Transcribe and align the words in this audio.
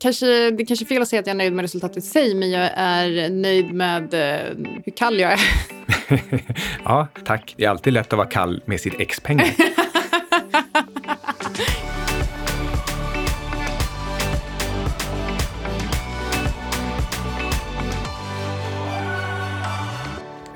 Kanske, 0.00 0.26
det 0.26 0.62
är 0.62 0.66
kanske 0.66 0.84
är 0.84 0.86
fel 0.86 1.02
att 1.02 1.08
säga 1.08 1.20
att 1.20 1.26
jag 1.26 1.34
är 1.34 1.38
nöjd 1.38 1.52
med 1.52 1.62
resultatet 1.62 1.96
i 1.96 2.00
sig, 2.00 2.34
men 2.34 2.50
jag 2.50 2.70
är 2.74 3.30
nöjd 3.30 3.74
med 3.74 4.14
eh, 4.14 4.56
hur 4.84 4.92
kall 4.96 5.20
jag 5.20 5.32
är. 5.32 5.40
ja, 6.84 7.06
tack. 7.24 7.54
Det 7.56 7.64
är 7.64 7.68
alltid 7.68 7.92
lätt 7.92 8.12
att 8.12 8.16
vara 8.16 8.28
kall 8.28 8.62
med 8.64 8.80
sitt 8.80 9.00
ex-pengar. 9.00 9.46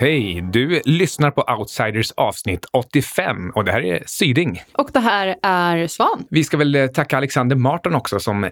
Hej! 0.00 0.40
Du 0.52 0.80
lyssnar 0.84 1.30
på 1.30 1.44
Outsiders 1.58 2.12
avsnitt 2.12 2.64
85 2.72 3.50
och 3.54 3.64
det 3.64 3.72
här 3.72 3.84
är 3.84 4.02
Syding. 4.06 4.62
Och 4.72 4.90
det 4.92 5.00
här 5.00 5.36
är 5.42 5.86
Svan. 5.86 6.24
Vi 6.30 6.44
ska 6.44 6.56
väl 6.56 6.74
eh, 6.74 6.86
tacka 6.86 7.16
Alexander 7.16 7.56
Martin 7.56 7.94
också 7.94 8.20
som 8.20 8.50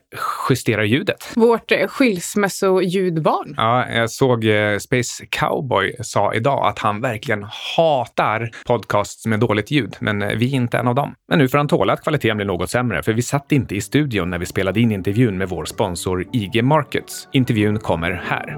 justerar 0.51 0.83
ljudet. 0.83 1.33
Vårt 1.37 1.73
eh, 1.73 1.87
skilsmässoljudbarn. 1.87 3.55
Ja, 3.57 3.89
jag 3.89 4.11
såg 4.11 4.45
eh, 4.45 4.79
Space 4.79 5.27
Cowboy 5.27 5.97
sa 6.01 6.35
idag 6.35 6.67
att 6.67 6.79
han 6.79 7.01
verkligen 7.01 7.47
hatar 7.77 8.51
podcasts 8.67 9.27
med 9.27 9.41
dåligt 9.41 9.71
ljud, 9.71 9.97
men 10.01 10.19
vi 10.39 10.47
är 10.47 10.55
inte 10.55 10.79
en 10.79 10.89
av 10.89 10.95
dem. 10.95 11.15
Men 11.29 11.39
nu 11.39 11.49
får 11.49 11.59
han 11.59 11.69
tåla 11.69 11.93
att 11.93 12.03
kvaliteten 12.03 12.37
blir 12.37 12.47
något 12.47 12.71
sämre, 12.71 13.03
för 13.03 13.13
vi 13.13 13.23
satt 13.23 13.53
inte 13.53 13.75
i 13.75 13.81
studion 13.81 14.31
när 14.31 14.39
vi 14.39 14.47
spelade 14.47 14.81
in 14.81 14.93
intervjun 14.93 15.39
med 15.39 15.49
vår 15.49 15.65
sponsor 15.65 16.25
IG 16.33 16.65
Markets. 16.65 17.29
Intervjun 17.33 17.79
kommer 17.79 18.23
här. 18.25 18.57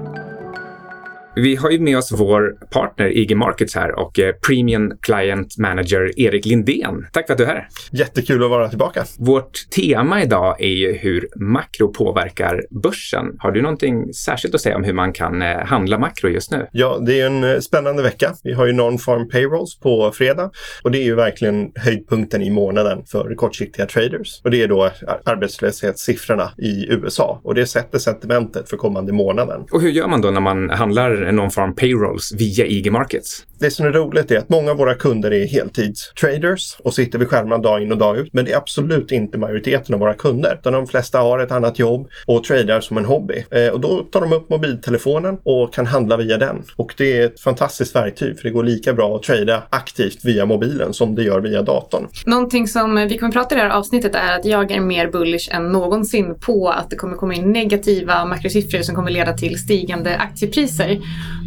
Vi 1.41 1.55
har 1.55 1.71
ju 1.71 1.79
med 1.79 1.97
oss 1.97 2.11
vår 2.11 2.55
partner 2.71 3.17
IG 3.17 3.37
Markets 3.37 3.75
här 3.75 3.99
och 3.99 4.19
eh, 4.19 4.33
Premium 4.47 4.91
Client 5.01 5.57
Manager 5.57 6.19
Erik 6.19 6.45
Lindén. 6.45 7.05
Tack 7.13 7.27
för 7.27 7.33
att 7.33 7.37
du 7.37 7.43
är 7.43 7.47
här. 7.47 7.67
Jättekul 7.91 8.43
att 8.43 8.49
vara 8.49 8.69
tillbaka. 8.69 9.05
Vårt 9.19 9.69
tema 9.75 10.23
idag 10.23 10.61
är 10.61 10.67
ju 10.67 10.93
hur 10.93 11.27
makro 11.35 11.93
påverkar 11.93 12.63
börsen. 12.83 13.25
Har 13.39 13.51
du 13.51 13.61
någonting 13.61 14.13
särskilt 14.13 14.55
att 14.55 14.61
säga 14.61 14.75
om 14.75 14.83
hur 14.83 14.93
man 14.93 15.13
kan 15.13 15.41
eh, 15.41 15.57
handla 15.57 15.99
makro 15.99 16.29
just 16.29 16.51
nu? 16.51 16.67
Ja, 16.71 16.99
det 17.05 17.21
är 17.21 17.25
en 17.25 17.43
eh, 17.43 17.59
spännande 17.59 18.03
vecka. 18.03 18.33
Vi 18.43 18.53
har 18.53 18.65
ju 18.65 18.73
non-farm 18.73 19.29
payrolls 19.29 19.79
på 19.79 20.11
fredag 20.11 20.51
och 20.83 20.91
det 20.91 20.97
är 20.97 21.03
ju 21.03 21.15
verkligen 21.15 21.71
höjdpunkten 21.75 22.41
i 22.41 22.49
månaden 22.49 23.03
för 23.05 23.35
kortsiktiga 23.35 23.85
traders. 23.85 24.41
Och 24.43 24.51
det 24.51 24.63
är 24.63 24.67
då 24.67 24.91
arbetslöshetssiffrorna 25.25 26.51
i 26.57 26.87
USA 26.89 27.41
och 27.43 27.55
det 27.55 27.65
sätter 27.65 27.99
sentimentet 27.99 28.69
för 28.69 28.77
kommande 28.77 29.13
månaden. 29.13 29.65
Och 29.71 29.81
hur 29.81 29.89
gör 29.89 30.07
man 30.07 30.21
då 30.21 30.31
när 30.31 30.41
man 30.41 30.69
handlar 30.69 31.28
non-farm 31.31 31.75
payrolls 31.75 32.31
via 32.37 32.65
IG 32.65 32.91
Markets. 32.91 33.45
Det 33.59 33.71
som 33.71 33.85
är 33.85 33.91
roligt 33.91 34.31
är 34.31 34.37
att 34.37 34.49
många 34.49 34.71
av 34.71 34.77
våra 34.77 34.95
kunder 34.95 35.33
är 35.33 35.47
heltidstraders 35.47 36.77
och 36.83 36.93
sitter 36.93 37.19
vid 37.19 37.27
skärmarna 37.27 37.57
dag 37.57 37.83
in 37.83 37.91
och 37.91 37.97
dag 37.97 38.17
ut. 38.17 38.33
Men 38.33 38.45
det 38.45 38.51
är 38.51 38.57
absolut 38.57 39.11
inte 39.11 39.37
majoriteten 39.37 39.93
av 39.93 39.99
våra 39.99 40.13
kunder. 40.13 40.57
Utan 40.59 40.73
de 40.73 40.87
flesta 40.87 41.19
har 41.19 41.39
ett 41.39 41.51
annat 41.51 41.79
jobb 41.79 42.09
och 42.25 42.43
tradar 42.43 42.81
som 42.81 42.97
en 42.97 43.05
hobby. 43.05 43.45
Eh, 43.51 43.67
och 43.67 43.79
då 43.79 44.03
tar 44.03 44.21
de 44.21 44.33
upp 44.33 44.49
mobiltelefonen 44.49 45.37
och 45.43 45.73
kan 45.73 45.85
handla 45.85 46.17
via 46.17 46.37
den. 46.37 46.63
Och 46.75 46.93
det 46.97 47.17
är 47.17 47.25
ett 47.25 47.39
fantastiskt 47.39 47.95
verktyg 47.95 48.37
för 48.37 48.43
det 48.43 48.49
går 48.49 48.63
lika 48.63 48.93
bra 48.93 49.15
att 49.15 49.23
trada 49.23 49.63
aktivt 49.69 50.25
via 50.25 50.45
mobilen 50.45 50.93
som 50.93 51.15
det 51.15 51.23
gör 51.23 51.41
via 51.41 51.61
datorn. 51.61 52.07
Någonting 52.25 52.67
som 52.67 52.95
vi 52.95 53.17
kommer 53.17 53.29
att 53.29 53.33
prata 53.33 53.55
i 53.55 53.57
det 53.57 53.63
här 53.63 53.69
avsnittet 53.69 54.15
är 54.15 54.39
att 54.39 54.45
jag 54.45 54.71
är 54.71 54.79
mer 54.79 55.07
bullish 55.07 55.55
än 55.55 55.71
någonsin 55.71 56.35
på 56.39 56.69
att 56.69 56.89
det 56.89 56.95
kommer 56.95 57.15
komma 57.15 57.33
in 57.33 57.51
negativa 57.51 58.25
makrosiffror 58.25 58.81
som 58.81 58.95
kommer 58.95 59.11
leda 59.11 59.33
till 59.33 59.59
stigande 59.59 60.17
aktiepriser. 60.17 60.99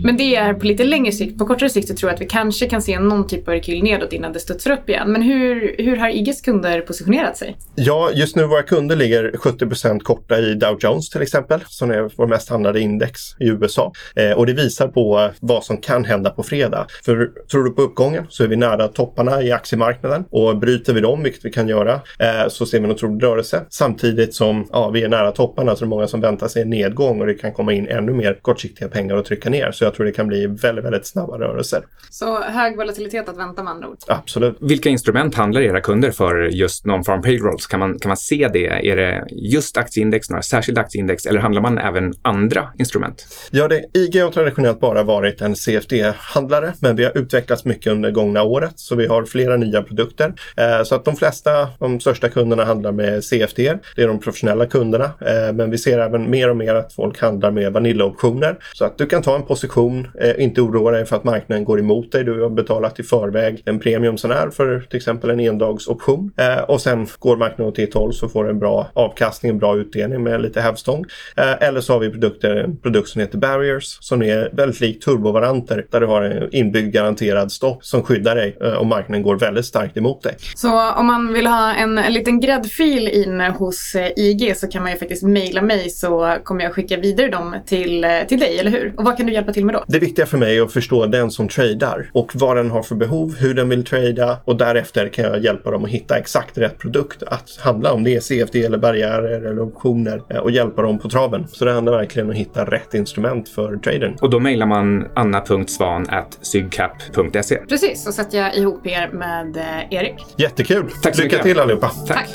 Men 0.04 0.16
det 0.16 0.36
är 0.36 0.54
på 0.54 0.66
lite 0.66 0.84
längre 0.84 1.12
sikt. 1.12 1.38
På 1.38 1.46
kortare 1.46 1.70
sikt 1.70 1.88
så 1.88 1.94
tror 1.94 2.10
jag 2.10 2.14
att 2.14 2.20
vi 2.20 2.26
kanske 2.26 2.68
kan 2.68 2.82
se 2.82 2.98
någon 2.98 3.26
typ 3.26 3.48
av 3.48 3.54
rekyl 3.54 3.82
nedåt 3.82 4.12
innan 4.12 4.32
det 4.32 4.40
studsar 4.40 4.70
upp 4.70 4.88
igen. 4.88 5.12
Men 5.12 5.22
hur, 5.22 5.74
hur 5.78 5.96
har 5.96 6.08
IGs 6.08 6.40
kunder 6.40 6.80
positionerat 6.80 7.36
sig? 7.36 7.56
Ja, 7.74 8.10
just 8.14 8.36
nu 8.36 8.46
våra 8.46 8.62
kunder 8.62 8.96
ligger 8.96 9.30
70% 9.30 10.00
korta 10.00 10.38
i 10.38 10.54
Dow 10.54 10.76
Jones 10.80 11.10
till 11.10 11.22
exempel, 11.22 11.60
som 11.66 11.90
är 11.90 12.10
vår 12.16 12.26
mest 12.26 12.48
handlade 12.48 12.80
index 12.80 13.20
i 13.40 13.48
USA. 13.48 13.92
Eh, 14.16 14.30
och 14.30 14.46
det 14.46 14.52
visar 14.52 14.88
på 14.88 15.30
vad 15.40 15.64
som 15.64 15.76
kan 15.76 16.04
hända 16.04 16.30
på 16.30 16.42
fredag. 16.42 16.86
För 17.04 17.30
tror 17.50 17.64
du 17.64 17.70
på 17.70 17.82
uppgången 17.82 18.26
så 18.28 18.44
är 18.44 18.48
vi 18.48 18.56
nära 18.56 18.88
topparna 18.88 19.42
i 19.42 19.52
aktiemarknaden 19.52 20.24
och 20.30 20.58
bryter 20.58 20.94
vi 20.94 21.00
dem, 21.00 21.22
vilket 21.22 21.44
vi 21.44 21.50
kan 21.50 21.68
göra, 21.68 21.92
eh, 21.94 22.48
så 22.48 22.66
ser 22.66 22.78
vi 22.78 22.84
en 22.84 22.90
otrolig 22.90 23.24
rörelse. 23.24 23.64
Samtidigt 23.70 24.34
som 24.34 24.68
ja, 24.72 24.90
vi 24.90 25.02
är 25.02 25.08
nära 25.08 25.32
topparna 25.32 25.76
så 25.76 25.84
är 25.84 25.86
det 25.86 25.90
många 25.90 26.06
som 26.06 26.20
väntar 26.20 26.48
sig 26.48 26.62
en 26.62 26.70
nedgång 26.70 27.20
och 27.20 27.26
det 27.26 27.34
kan 27.34 27.52
komma 27.52 27.72
in 27.72 27.88
ännu 27.88 28.12
mer 28.12 28.38
kortsiktiga 28.42 28.88
pengar 28.88 29.14
och 29.14 29.24
trycka 29.24 29.50
ner. 29.52 29.70
Så 29.72 29.84
jag 29.84 29.94
tror 29.94 30.06
det 30.06 30.12
kan 30.12 30.26
bli 30.26 30.46
väldigt, 30.46 30.84
väldigt 30.84 31.06
snabba 31.06 31.38
rörelser. 31.38 31.82
Så 32.10 32.40
hög 32.40 32.76
volatilitet 32.76 33.28
att 33.28 33.38
vänta 33.38 33.62
med 33.62 33.70
andra 33.70 33.88
ord? 33.88 33.96
Absolut. 34.06 34.56
Vilka 34.60 34.88
instrument 34.88 35.34
handlar 35.34 35.60
era 35.60 35.80
kunder 35.80 36.10
för 36.10 36.34
just 36.42 36.84
non-farm 36.84 37.22
payrolls? 37.22 37.66
Kan 37.66 37.80
man, 37.80 37.98
kan 37.98 38.08
man 38.08 38.16
se 38.16 38.50
det? 38.52 38.66
Är 38.66 38.96
det 38.96 39.24
just 39.30 39.76
aktieindex, 39.76 40.30
några 40.30 40.42
särskilda 40.42 40.80
aktieindex 40.80 41.26
eller 41.26 41.40
handlar 41.40 41.62
man 41.62 41.78
även 41.78 42.12
andra 42.22 42.68
instrument? 42.78 43.26
Ja, 43.50 43.68
det, 43.68 43.84
IG 43.94 44.22
har 44.22 44.30
traditionellt 44.30 44.80
bara 44.80 45.02
varit 45.02 45.40
en 45.40 45.54
CFD-handlare, 45.54 46.72
men 46.80 46.96
vi 46.96 47.04
har 47.04 47.18
utvecklats 47.18 47.64
mycket 47.64 47.92
under 47.92 48.10
gångna 48.10 48.42
året, 48.42 48.72
så 48.76 48.94
vi 48.94 49.06
har 49.06 49.24
flera 49.24 49.56
nya 49.56 49.82
produkter. 49.82 50.34
Eh, 50.56 50.84
så 50.84 50.94
att 50.94 51.04
de 51.04 51.16
flesta, 51.16 51.68
de 51.78 52.00
största 52.00 52.28
kunderna 52.28 52.64
handlar 52.64 52.92
med 52.92 53.24
CFD. 53.24 53.78
Det 53.96 54.02
är 54.02 54.08
de 54.08 54.20
professionella 54.20 54.66
kunderna, 54.66 55.04
eh, 55.04 55.52
men 55.52 55.70
vi 55.70 55.78
ser 55.78 55.98
även 55.98 56.30
mer 56.30 56.50
och 56.50 56.56
mer 56.56 56.74
att 56.74 56.92
folk 56.92 57.20
handlar 57.20 57.50
med 57.50 57.72
Vanilla-optioner. 57.72 58.58
Så 58.72 58.84
att 58.84 58.98
du 58.98 59.06
kan 59.06 59.22
ta 59.22 59.36
en 59.36 59.41
position, 59.42 60.08
eh, 60.20 60.44
inte 60.44 60.60
oroa 60.60 60.90
dig 60.90 61.06
för 61.06 61.16
att 61.16 61.24
marknaden 61.24 61.64
går 61.64 61.78
emot 61.78 62.12
dig. 62.12 62.24
Du 62.24 62.42
har 62.42 62.50
betalat 62.50 63.00
i 63.00 63.02
förväg 63.02 63.62
en 63.64 63.78
premium 63.78 64.18
sån 64.18 64.30
här 64.30 64.50
för 64.50 64.80
till 64.80 64.96
exempel 64.96 65.30
en 65.30 65.40
endagsoption. 65.40 66.32
Eh, 66.36 66.62
och 66.62 66.80
sen 66.80 67.06
går 67.18 67.36
marknaden 67.36 67.72
åt 67.72 67.78
ett 67.78 67.94
håll 67.94 68.14
så 68.14 68.28
får 68.28 68.44
du 68.44 68.50
en 68.50 68.58
bra 68.58 68.90
avkastning, 68.94 69.50
en 69.50 69.58
bra 69.58 69.76
utdelning 69.76 70.22
med 70.22 70.42
lite 70.42 70.60
hävstång. 70.60 71.04
Eh, 71.36 71.68
eller 71.68 71.80
så 71.80 71.92
har 71.92 72.00
vi 72.00 72.10
produkter, 72.10 72.56
en 72.56 72.76
produkt 72.76 73.08
som 73.08 73.20
heter 73.20 73.38
Barriers 73.38 73.98
som 74.00 74.22
är 74.22 74.50
väldigt 74.52 74.80
lik 74.80 75.04
turbovaranter 75.04 75.86
där 75.90 76.00
du 76.00 76.06
har 76.06 76.22
en 76.22 76.54
inbyggd 76.54 76.92
garanterad 76.92 77.52
stopp 77.52 77.84
som 77.84 78.02
skyddar 78.02 78.34
dig 78.34 78.56
eh, 78.60 78.74
om 78.74 78.88
marknaden 78.88 79.22
går 79.22 79.38
väldigt 79.38 79.66
starkt 79.66 79.96
emot 79.96 80.22
dig. 80.22 80.36
Så 80.56 80.92
om 80.92 81.06
man 81.06 81.32
vill 81.32 81.46
ha 81.46 81.74
en, 81.74 81.98
en 81.98 82.12
liten 82.12 82.40
gräddfil 82.40 83.08
in 83.08 83.40
hos 83.40 83.94
eh, 83.94 84.10
IG 84.16 84.56
så 84.56 84.68
kan 84.68 84.82
man 84.82 84.92
ju 84.92 84.98
faktiskt 84.98 85.22
mejla 85.22 85.62
mig 85.62 85.90
så 85.90 86.36
kommer 86.44 86.64
jag 86.64 86.72
skicka 86.72 86.96
vidare 86.96 87.28
dem 87.28 87.56
till, 87.66 88.04
eh, 88.04 88.10
till 88.28 88.40
dig, 88.40 88.58
eller 88.58 88.70
hur? 88.70 88.94
Och 88.96 89.04
vad 89.04 89.16
kan 89.16 89.26
du 89.26 89.31
hjälpa 89.32 89.52
till 89.52 89.64
med 89.64 89.74
då? 89.74 89.84
Det 89.88 89.98
viktiga 89.98 90.26
för 90.26 90.38
mig 90.38 90.58
är 90.58 90.62
att 90.62 90.72
förstå 90.72 91.06
den 91.06 91.30
som 91.30 91.48
tradar 91.48 92.10
och 92.12 92.30
vad 92.34 92.56
den 92.56 92.70
har 92.70 92.82
för 92.82 92.94
behov, 92.94 93.36
hur 93.38 93.54
den 93.54 93.68
vill 93.68 93.84
trada 93.84 94.38
och 94.44 94.56
därefter 94.56 95.08
kan 95.08 95.24
jag 95.24 95.44
hjälpa 95.44 95.70
dem 95.70 95.84
att 95.84 95.90
hitta 95.90 96.18
exakt 96.18 96.58
rätt 96.58 96.78
produkt 96.78 97.22
att 97.22 97.58
handla 97.60 97.92
om 97.92 98.04
det 98.04 98.16
är 98.16 98.20
CFD 98.20 98.64
eller 98.64 98.78
barriärer 98.78 99.40
eller 99.46 99.60
optioner 99.60 100.22
eh, 100.30 100.36
och 100.38 100.50
hjälpa 100.50 100.82
dem 100.82 100.98
på 100.98 101.08
traven. 101.08 101.46
Så 101.48 101.64
det 101.64 101.72
handlar 101.72 101.92
verkligen 101.92 102.26
om 102.26 102.30
att 102.30 102.36
hitta 102.38 102.64
rätt 102.64 102.94
instrument 102.94 103.48
för 103.48 103.76
traden. 103.76 104.16
Och 104.20 104.30
då 104.30 104.40
mejlar 104.40 104.66
man 104.66 105.06
anna.svan.sygcap.se. 105.14 107.56
Precis, 107.68 108.04
så 108.04 108.12
sätter 108.12 108.38
jag 108.38 108.56
ihop 108.56 108.86
er 108.86 109.08
med 109.12 109.56
eh, 109.56 109.92
Erik. 109.98 110.14
Jättekul! 110.36 110.90
Tack 111.02 111.16
så 111.16 111.22
Lycka 111.22 111.36
mycket. 111.36 111.42
till 111.42 111.60
allihopa! 111.60 111.88
Tack. 111.88 112.06
Tack. 112.16 112.28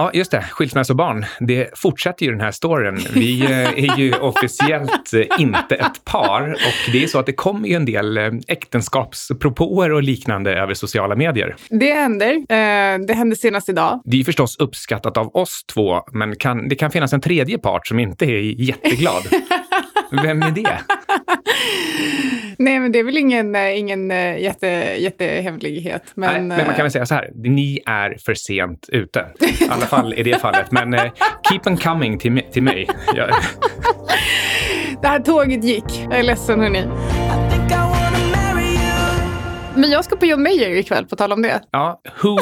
Ja, 0.00 0.10
just 0.14 0.30
det. 0.30 0.42
Skilsmässobarn. 0.50 1.26
Det 1.40 1.78
fortsätter 1.78 2.26
ju 2.26 2.32
den 2.32 2.40
här 2.40 2.50
storyn. 2.50 3.00
Vi 3.14 3.40
eh, 3.40 3.92
är 3.92 3.98
ju 3.98 4.14
officiellt 4.20 5.14
eh, 5.14 5.40
inte 5.42 5.74
ett 5.74 6.04
par 6.04 6.52
och 6.52 6.92
det 6.92 7.04
är 7.04 7.06
så 7.06 7.18
att 7.18 7.26
det 7.26 7.32
kommer 7.32 7.68
ju 7.68 7.74
en 7.74 7.84
del 7.84 8.16
eh, 8.16 8.30
äktenskapspropåer 8.48 9.92
och 9.92 10.02
liknande 10.02 10.54
över 10.54 10.74
sociala 10.74 11.16
medier. 11.16 11.56
Det 11.68 11.92
händer. 11.92 12.46
Det 13.06 13.14
hände 13.14 13.36
senast 13.36 13.68
idag. 13.68 14.02
Det 14.04 14.16
är 14.16 14.18
ju 14.18 14.24
förstås 14.24 14.56
uppskattat 14.58 15.16
av 15.16 15.36
oss 15.36 15.64
två, 15.64 16.02
men 16.12 16.36
kan, 16.36 16.68
det 16.68 16.74
kan 16.74 16.90
finnas 16.90 17.12
en 17.12 17.20
tredje 17.20 17.58
part 17.58 17.86
som 17.86 17.98
inte 17.98 18.24
är 18.24 18.60
jätteglad. 18.60 19.22
Vem 20.22 20.42
är 20.42 20.50
det? 20.50 20.80
Nej, 22.64 22.80
men 22.80 22.92
det 22.92 22.98
är 22.98 23.04
väl 23.04 23.16
ingen, 23.16 23.54
eh, 23.54 23.78
ingen 23.78 24.10
eh, 24.10 24.38
jätte, 24.38 24.66
jättehemlighet. 24.98 26.02
Men, 26.14 26.48
Nej, 26.48 26.56
men 26.58 26.66
man 26.66 26.76
kan 26.76 26.84
väl 26.84 26.90
säga 26.90 27.06
så 27.06 27.14
här, 27.14 27.30
ni 27.34 27.80
är 27.86 28.16
för 28.24 28.34
sent 28.34 28.88
ute. 28.88 29.26
I 29.40 29.68
alla 29.68 29.86
fall 29.86 30.14
i 30.14 30.22
det 30.22 30.40
fallet. 30.40 30.70
Men 30.70 30.94
eh, 30.94 31.12
keep 31.48 31.60
on 31.66 31.76
coming 31.76 32.18
till, 32.18 32.42
till 32.52 32.62
mig. 32.62 32.88
Eh, 33.16 33.36
det 35.02 35.08
här 35.08 35.20
tåget 35.20 35.64
gick. 35.64 36.06
Jag 36.10 36.18
är 36.18 36.22
ledsen, 36.22 36.60
hörni. 36.60 36.84
Men 39.76 39.90
jag 39.90 40.04
ska 40.04 40.16
på 40.16 40.26
John 40.26 40.42
Mayer 40.42 40.70
ikväll, 40.70 41.06
på 41.06 41.16
tal 41.16 41.32
om 41.32 41.42
det. 41.42 41.60
ja, 41.70 42.00
who 42.22 42.38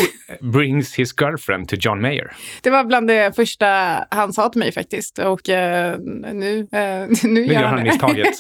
brings 0.52 0.94
his 0.94 1.14
girlfriend 1.20 1.69
to 1.69 1.76
John 1.78 2.00
Mayer? 2.00 2.32
Det 2.62 2.70
var 2.70 2.84
bland 2.84 3.08
det 3.08 3.36
första 3.36 3.66
han 4.10 4.32
sa 4.32 4.48
till 4.48 4.58
mig 4.58 4.72
faktiskt. 4.72 5.19
Och 5.19 5.48
eh, 5.48 5.98
nu, 6.32 6.69
eh, 6.72 6.78
nu, 7.22 7.30
Nu 7.30 7.46
gör 7.46 7.62
han 7.62 7.76
det. 7.76 7.82
misstaget. 7.84 8.28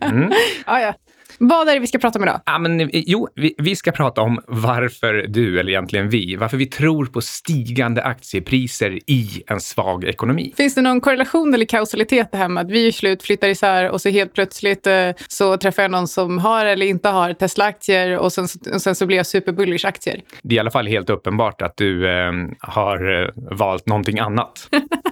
Mm. 0.00 0.30
ja, 0.66 0.80
ja. 0.80 0.94
Vad 1.38 1.68
är 1.68 1.74
det 1.74 1.80
vi 1.80 1.86
ska 1.86 1.98
prata 1.98 2.18
om 2.18 2.22
idag? 2.22 2.40
Ja, 2.46 2.58
men, 2.58 2.80
eh, 2.80 2.88
jo, 2.92 3.28
vi, 3.34 3.54
vi 3.58 3.76
ska 3.76 3.92
prata 3.92 4.20
om 4.20 4.40
varför 4.46 5.26
du, 5.28 5.60
eller 5.60 5.70
egentligen 5.70 6.08
vi, 6.08 6.36
varför 6.36 6.56
vi 6.56 6.66
tror 6.66 7.06
på 7.06 7.20
stigande 7.20 8.02
aktiepriser 8.02 8.98
i 9.06 9.42
en 9.46 9.60
svag 9.60 10.04
ekonomi. 10.04 10.52
Finns 10.56 10.74
det 10.74 10.82
någon 10.82 11.00
korrelation 11.00 11.54
eller 11.54 11.64
kausalitet 11.64 12.32
det 12.32 12.38
här 12.38 12.48
med 12.48 12.64
att 12.64 12.70
vi 12.70 12.88
är 12.88 12.92
slut, 12.92 13.22
flyttar 13.22 13.48
isär 13.48 13.90
och 13.90 14.00
så 14.00 14.08
helt 14.08 14.34
plötsligt 14.34 14.86
eh, 14.86 15.10
så 15.28 15.56
träffar 15.56 15.82
jag 15.82 15.90
någon 15.90 16.08
som 16.08 16.38
har 16.38 16.66
eller 16.66 16.86
inte 16.86 17.08
har 17.08 17.32
Tesla-aktier 17.32 18.18
och 18.18 18.32
sen, 18.32 18.46
och 18.74 18.82
sen 18.82 18.94
så 18.94 19.06
blir 19.06 19.16
jag 19.16 19.26
superbullish 19.26 19.86
aktier. 19.86 20.20
Det 20.42 20.54
är 20.54 20.56
i 20.56 20.60
alla 20.60 20.70
fall 20.70 20.86
helt 20.86 21.10
uppenbart 21.10 21.62
att 21.62 21.76
du 21.76 22.08
eh, 22.08 22.32
har 22.60 23.22
eh, 23.22 23.28
valt 23.36 23.86
någonting 23.86 24.18
annat. 24.18 24.68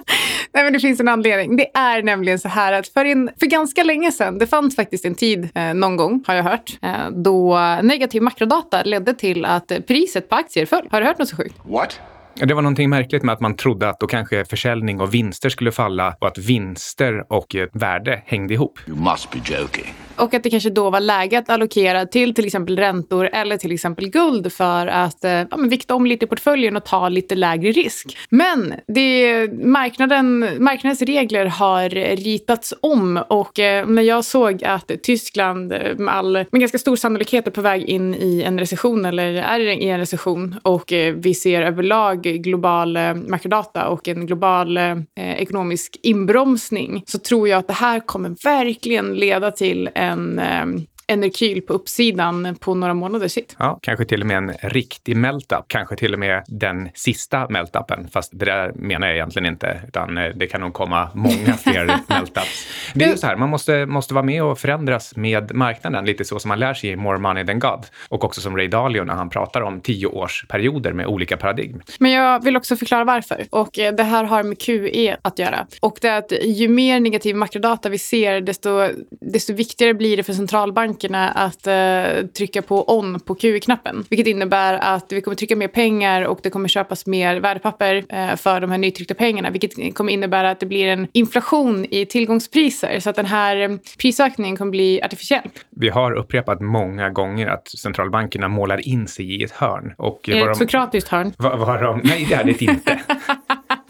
Nej, 0.55 0.63
men 0.63 0.73
det 0.73 0.79
finns 0.79 0.99
en 0.99 1.07
anledning. 1.07 1.55
Det 1.55 1.77
är 1.77 2.03
nämligen 2.03 2.39
så 2.39 2.47
här 2.47 2.73
att 2.73 2.87
för, 2.87 3.05
en, 3.05 3.29
för 3.39 3.45
ganska 3.45 3.83
länge 3.83 4.11
sedan, 4.11 4.37
det 4.37 4.47
fanns 4.47 4.75
faktiskt 4.75 5.05
en 5.05 5.15
tid, 5.15 5.49
eh, 5.55 5.73
någon 5.73 5.97
gång 5.97 6.23
har 6.27 6.35
jag 6.35 6.43
hört, 6.43 6.77
eh, 6.81 7.09
då 7.11 7.59
negativ 7.83 8.21
makrodata 8.21 8.83
ledde 8.83 9.13
till 9.13 9.45
att 9.45 9.71
eh, 9.71 9.79
priset 9.79 10.29
på 10.29 10.35
aktier 10.35 10.65
föll. 10.65 10.87
Har 10.91 11.01
du 11.01 11.07
hört 11.07 11.19
något 11.19 11.29
så 11.29 11.35
sjukt? 11.35 11.55
What? 11.63 11.99
Det 12.37 12.53
var 12.53 12.61
någonting 12.61 12.89
märkligt 12.89 13.23
med 13.23 13.33
att 13.33 13.39
man 13.39 13.55
trodde 13.55 13.89
att 13.89 13.99
då 13.99 14.07
kanske 14.07 14.45
försäljning 14.45 15.01
och 15.01 15.13
vinster 15.13 15.49
skulle 15.49 15.71
falla 15.71 16.15
och 16.19 16.27
att 16.27 16.37
vinster 16.37 17.33
och 17.33 17.55
värde 17.73 18.21
hängde 18.25 18.53
ihop. 18.53 18.79
You 18.87 18.97
must 18.97 19.31
be 19.31 19.37
joking. 19.37 19.93
Och 20.17 20.33
att 20.33 20.43
det 20.43 20.49
kanske 20.49 20.69
då 20.69 20.89
var 20.89 20.99
läge 20.99 21.37
att 21.37 21.49
allokera 21.49 22.05
till 22.05 22.33
till 22.33 22.45
exempel 22.45 22.77
räntor 22.77 23.29
eller 23.33 23.57
till 23.57 23.71
exempel 23.71 24.09
guld 24.09 24.53
för 24.53 24.87
att 24.87 25.23
eh, 25.23 25.31
ja, 25.31 25.57
men 25.57 25.69
vikta 25.69 25.95
om 25.95 26.05
lite 26.05 26.25
i 26.25 26.27
portföljen 26.27 26.75
och 26.75 26.85
ta 26.85 27.09
lite 27.09 27.35
lägre 27.35 27.71
risk. 27.71 28.17
Men 28.29 28.73
det, 28.87 29.47
marknaden, 29.65 30.39
marknadens 30.59 31.01
regler 31.01 31.45
har 31.45 31.89
ritats 32.15 32.73
om 32.81 33.23
och 33.29 33.59
eh, 33.59 33.87
när 33.87 34.01
jag 34.01 34.25
såg 34.25 34.63
att 34.63 34.91
Tyskland 35.03 35.73
eh, 35.73 35.79
med, 35.97 36.15
all, 36.15 36.33
med 36.33 36.61
ganska 36.61 36.77
stor 36.77 36.95
sannolikhet 36.95 37.47
är 37.47 37.51
på 37.51 37.61
väg 37.61 37.83
in 37.83 38.15
i 38.15 38.43
en 38.45 38.59
recession 38.59 39.05
eller 39.05 39.33
är 39.33 39.59
i 39.59 39.89
en 39.89 39.99
recession 39.99 40.55
och 40.63 40.93
vi 41.15 41.33
ser 41.33 41.61
överlag 41.61 42.24
global 42.31 42.97
eh, 42.97 43.13
makrodata 43.15 43.87
och 43.87 44.07
en 44.07 44.25
global 44.25 44.77
eh, 44.77 44.97
ekonomisk 45.15 45.99
inbromsning 46.03 47.03
så 47.05 47.19
tror 47.19 47.47
jag 47.47 47.59
att 47.59 47.67
det 47.67 47.73
här 47.73 47.99
kommer 47.99 48.35
verkligen 48.43 49.13
leda 49.13 49.51
till 49.51 49.89
en 49.95 50.39
eh, 50.39 50.65
en 51.07 51.23
rekyl 51.23 51.61
på 51.61 51.73
uppsidan 51.73 52.55
på 52.59 52.75
några 52.75 52.93
månader 52.93 53.27
sitt. 53.27 53.55
Ja, 53.59 53.79
kanske 53.81 54.05
till 54.05 54.21
och 54.21 54.27
med 54.27 54.37
en 54.37 54.53
riktig 54.61 55.17
meltup. 55.17 55.65
Kanske 55.67 55.95
till 55.95 56.13
och 56.13 56.19
med 56.19 56.43
den 56.47 56.89
sista 56.93 57.49
meltupen. 57.49 58.07
Fast 58.11 58.31
det 58.39 58.45
där 58.45 58.71
menar 58.75 59.07
jag 59.07 59.15
egentligen 59.15 59.45
inte, 59.45 59.81
utan 59.87 60.17
eh, 60.17 60.29
det 60.35 60.47
kan 60.47 60.61
nog 60.61 60.73
komma 60.73 61.09
många 61.13 61.53
fler 61.63 61.99
meltups. 62.07 62.67
Det 62.93 63.05
är 63.05 63.09
ju 63.09 63.17
så 63.17 63.27
här, 63.27 63.35
man 63.35 63.49
måste, 63.49 63.85
måste 63.85 64.13
vara 64.13 64.25
med 64.25 64.43
och 64.43 64.59
förändras 64.59 65.15
med 65.15 65.55
marknaden, 65.55 66.05
lite 66.05 66.25
så 66.25 66.39
som 66.39 66.49
man 66.49 66.59
lär 66.59 66.73
sig 66.73 66.89
i 66.89 66.95
More 66.95 67.17
Money 67.17 67.45
Than 67.45 67.59
God. 67.59 67.85
Och 68.09 68.23
också 68.23 68.41
som 68.41 68.57
Ray 68.57 68.67
Dalio 68.67 69.03
när 69.03 69.13
han 69.13 69.29
pratar 69.29 69.61
om 69.61 69.81
tioårsperioder 69.81 70.93
med 70.93 71.05
olika 71.05 71.37
paradigm. 71.37 71.81
Men 71.99 72.11
jag 72.11 72.43
vill 72.43 72.57
också 72.57 72.75
förklara 72.75 73.03
varför. 73.03 73.45
Och 73.49 73.79
eh, 73.79 73.95
det 73.95 74.03
här 74.03 74.23
har 74.23 74.43
med 74.43 74.61
QE 74.61 75.17
att 75.21 75.39
göra. 75.39 75.67
Och 75.79 75.97
det 76.01 76.07
är 76.07 76.17
att 76.17 76.31
ju 76.43 76.67
mer 76.67 76.99
negativ 76.99 77.35
makrodata 77.35 77.89
vi 77.89 77.97
ser, 77.97 78.41
desto, 78.41 78.89
desto 79.21 79.53
viktigare 79.53 79.93
blir 79.93 80.17
det 80.17 80.23
för 80.23 80.33
centralbanken 80.33 80.94
bankerna 80.95 81.29
att 81.29 81.67
eh, 81.67 82.27
trycka 82.37 82.61
på 82.61 82.97
on 82.99 83.19
på 83.19 83.35
QE-knappen. 83.35 84.05
Vilket 84.09 84.27
innebär 84.27 84.73
att 84.73 85.11
vi 85.11 85.21
kommer 85.21 85.35
trycka 85.35 85.55
mer 85.55 85.67
pengar 85.67 86.21
och 86.21 86.39
det 86.43 86.49
kommer 86.49 86.67
köpas 86.67 87.05
mer 87.05 87.39
värdepapper 87.39 88.03
eh, 88.09 88.35
för 88.35 88.61
de 88.61 88.71
här 88.71 88.77
nytryckta 88.77 89.13
pengarna. 89.13 89.49
Vilket 89.49 89.95
kommer 89.95 90.13
innebära 90.13 90.51
att 90.51 90.59
det 90.59 90.65
blir 90.65 90.87
en 90.87 91.07
inflation 91.11 91.85
i 91.89 92.05
tillgångspriser. 92.05 92.99
Så 92.99 93.09
att 93.09 93.15
den 93.15 93.25
här 93.25 93.57
eh, 93.57 93.77
prisökningen 93.99 94.57
kommer 94.57 94.71
bli 94.71 95.01
artificiell. 95.03 95.49
Vi 95.69 95.89
har 95.89 96.11
upprepat 96.11 96.61
många 96.61 97.09
gånger 97.09 97.47
att 97.47 97.67
centralbankerna 97.67 98.47
målar 98.47 98.87
in 98.87 99.07
sig 99.07 99.35
i 99.35 99.43
ett 99.43 99.51
hörn. 99.51 99.93
Och 99.97 100.29
är 100.29 100.45
det 100.45 100.51
ett 100.51 100.57
sokratiskt 100.57 101.09
hörn? 101.09 101.33
Vad, 101.37 101.59
vad 101.59 101.81
de, 101.81 102.01
nej, 102.03 102.25
det 102.29 102.35
är 102.35 102.43
det 102.43 102.61
inte. 102.61 102.99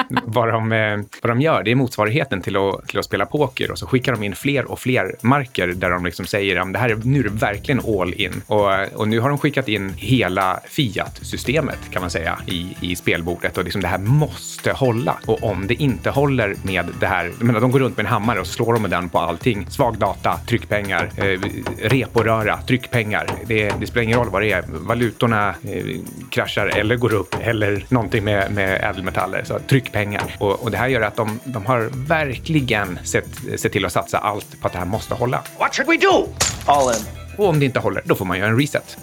vad, 0.09 0.47
de, 0.47 0.71
eh, 0.71 0.97
vad 1.21 1.31
de 1.31 1.41
gör, 1.41 1.63
det 1.63 1.71
är 1.71 1.75
motsvarigheten 1.75 2.41
till 2.41 2.55
att, 2.57 2.87
till 2.87 2.99
att 2.99 3.05
spela 3.05 3.25
poker 3.25 3.71
och 3.71 3.79
så 3.79 3.87
skickar 3.87 4.11
de 4.11 4.23
in 4.23 4.35
fler 4.35 4.71
och 4.71 4.79
fler 4.79 5.15
marker 5.21 5.67
där 5.67 5.89
de 5.89 6.05
liksom 6.05 6.25
säger 6.25 6.59
att 6.59 6.73
det 6.73 6.79
här 6.79 6.89
är, 6.89 6.95
nu 7.03 7.19
är 7.19 7.23
det 7.23 7.29
verkligen 7.29 7.81
all 7.99 8.13
in. 8.13 8.41
Och, 8.47 8.71
och 8.95 9.07
nu 9.07 9.19
har 9.19 9.29
de 9.29 9.37
skickat 9.37 9.67
in 9.67 9.93
hela 9.97 10.59
Fiat-systemet 10.69 11.79
kan 11.91 12.01
man 12.01 12.09
säga 12.09 12.39
i, 12.47 12.75
i 12.81 12.95
spelbordet 12.95 13.57
och 13.57 13.63
liksom 13.63 13.81
det 13.81 13.87
här 13.87 13.97
måste 13.97 14.71
hålla. 14.71 15.17
Och 15.25 15.43
om 15.43 15.67
det 15.67 15.73
inte 15.73 16.09
håller 16.09 16.55
med 16.63 16.85
det 16.99 17.07
här, 17.07 17.31
jag 17.37 17.43
menar, 17.43 17.59
de 17.61 17.71
går 17.71 17.79
runt 17.79 17.97
med 17.97 18.05
en 18.05 18.11
hammare 18.11 18.39
och 18.39 18.47
slår 18.47 18.73
de 18.73 18.81
med 18.81 18.91
den 18.91 19.09
på 19.09 19.19
allting. 19.19 19.67
Svag 19.69 19.97
data, 19.97 20.39
tryckpengar, 20.47 21.09
eh, 21.17 21.39
reporöra, 21.81 22.61
tryckpengar. 22.61 23.27
Det, 23.45 23.73
det, 23.79 23.87
spelar 23.87 24.03
ingen 24.03 24.19
roll 24.19 24.29
vad 24.29 24.41
det 24.41 24.51
är. 24.51 24.63
Valutorna 24.67 25.49
eh, 25.49 25.85
kraschar 26.29 26.67
eller 26.67 26.95
går 26.95 27.13
upp 27.13 27.35
eller 27.41 27.85
någonting 27.89 28.23
med, 28.23 28.51
med 28.51 28.83
ädelmetaller. 28.83 29.43
Så 29.43 29.59
tryck 29.59 29.94
pengar. 29.95 30.35
Och, 30.39 30.63
och 30.63 30.71
det 30.71 30.77
här 30.77 30.87
gör 30.87 31.01
att 31.01 31.15
de, 31.15 31.39
de 31.43 31.65
har 31.65 31.89
verkligen 31.93 32.99
sett, 33.03 33.27
sett 33.55 33.71
till 33.71 33.85
att 33.85 33.91
satsa 33.91 34.17
allt 34.17 34.61
på 34.61 34.67
att 34.67 34.73
det 34.73 34.79
här 34.79 34.85
måste 34.85 35.13
hålla. 35.13 35.43
What 35.59 35.75
should 35.75 35.89
we 35.89 35.97
do? 35.97 36.27
All 36.65 36.95
in. 36.95 37.01
Och 37.37 37.49
om 37.49 37.59
det 37.59 37.65
inte 37.65 37.79
håller, 37.79 38.01
då 38.05 38.15
får 38.15 38.25
man 38.25 38.37
göra 38.37 38.49
en 38.49 38.59
reset. 38.59 38.97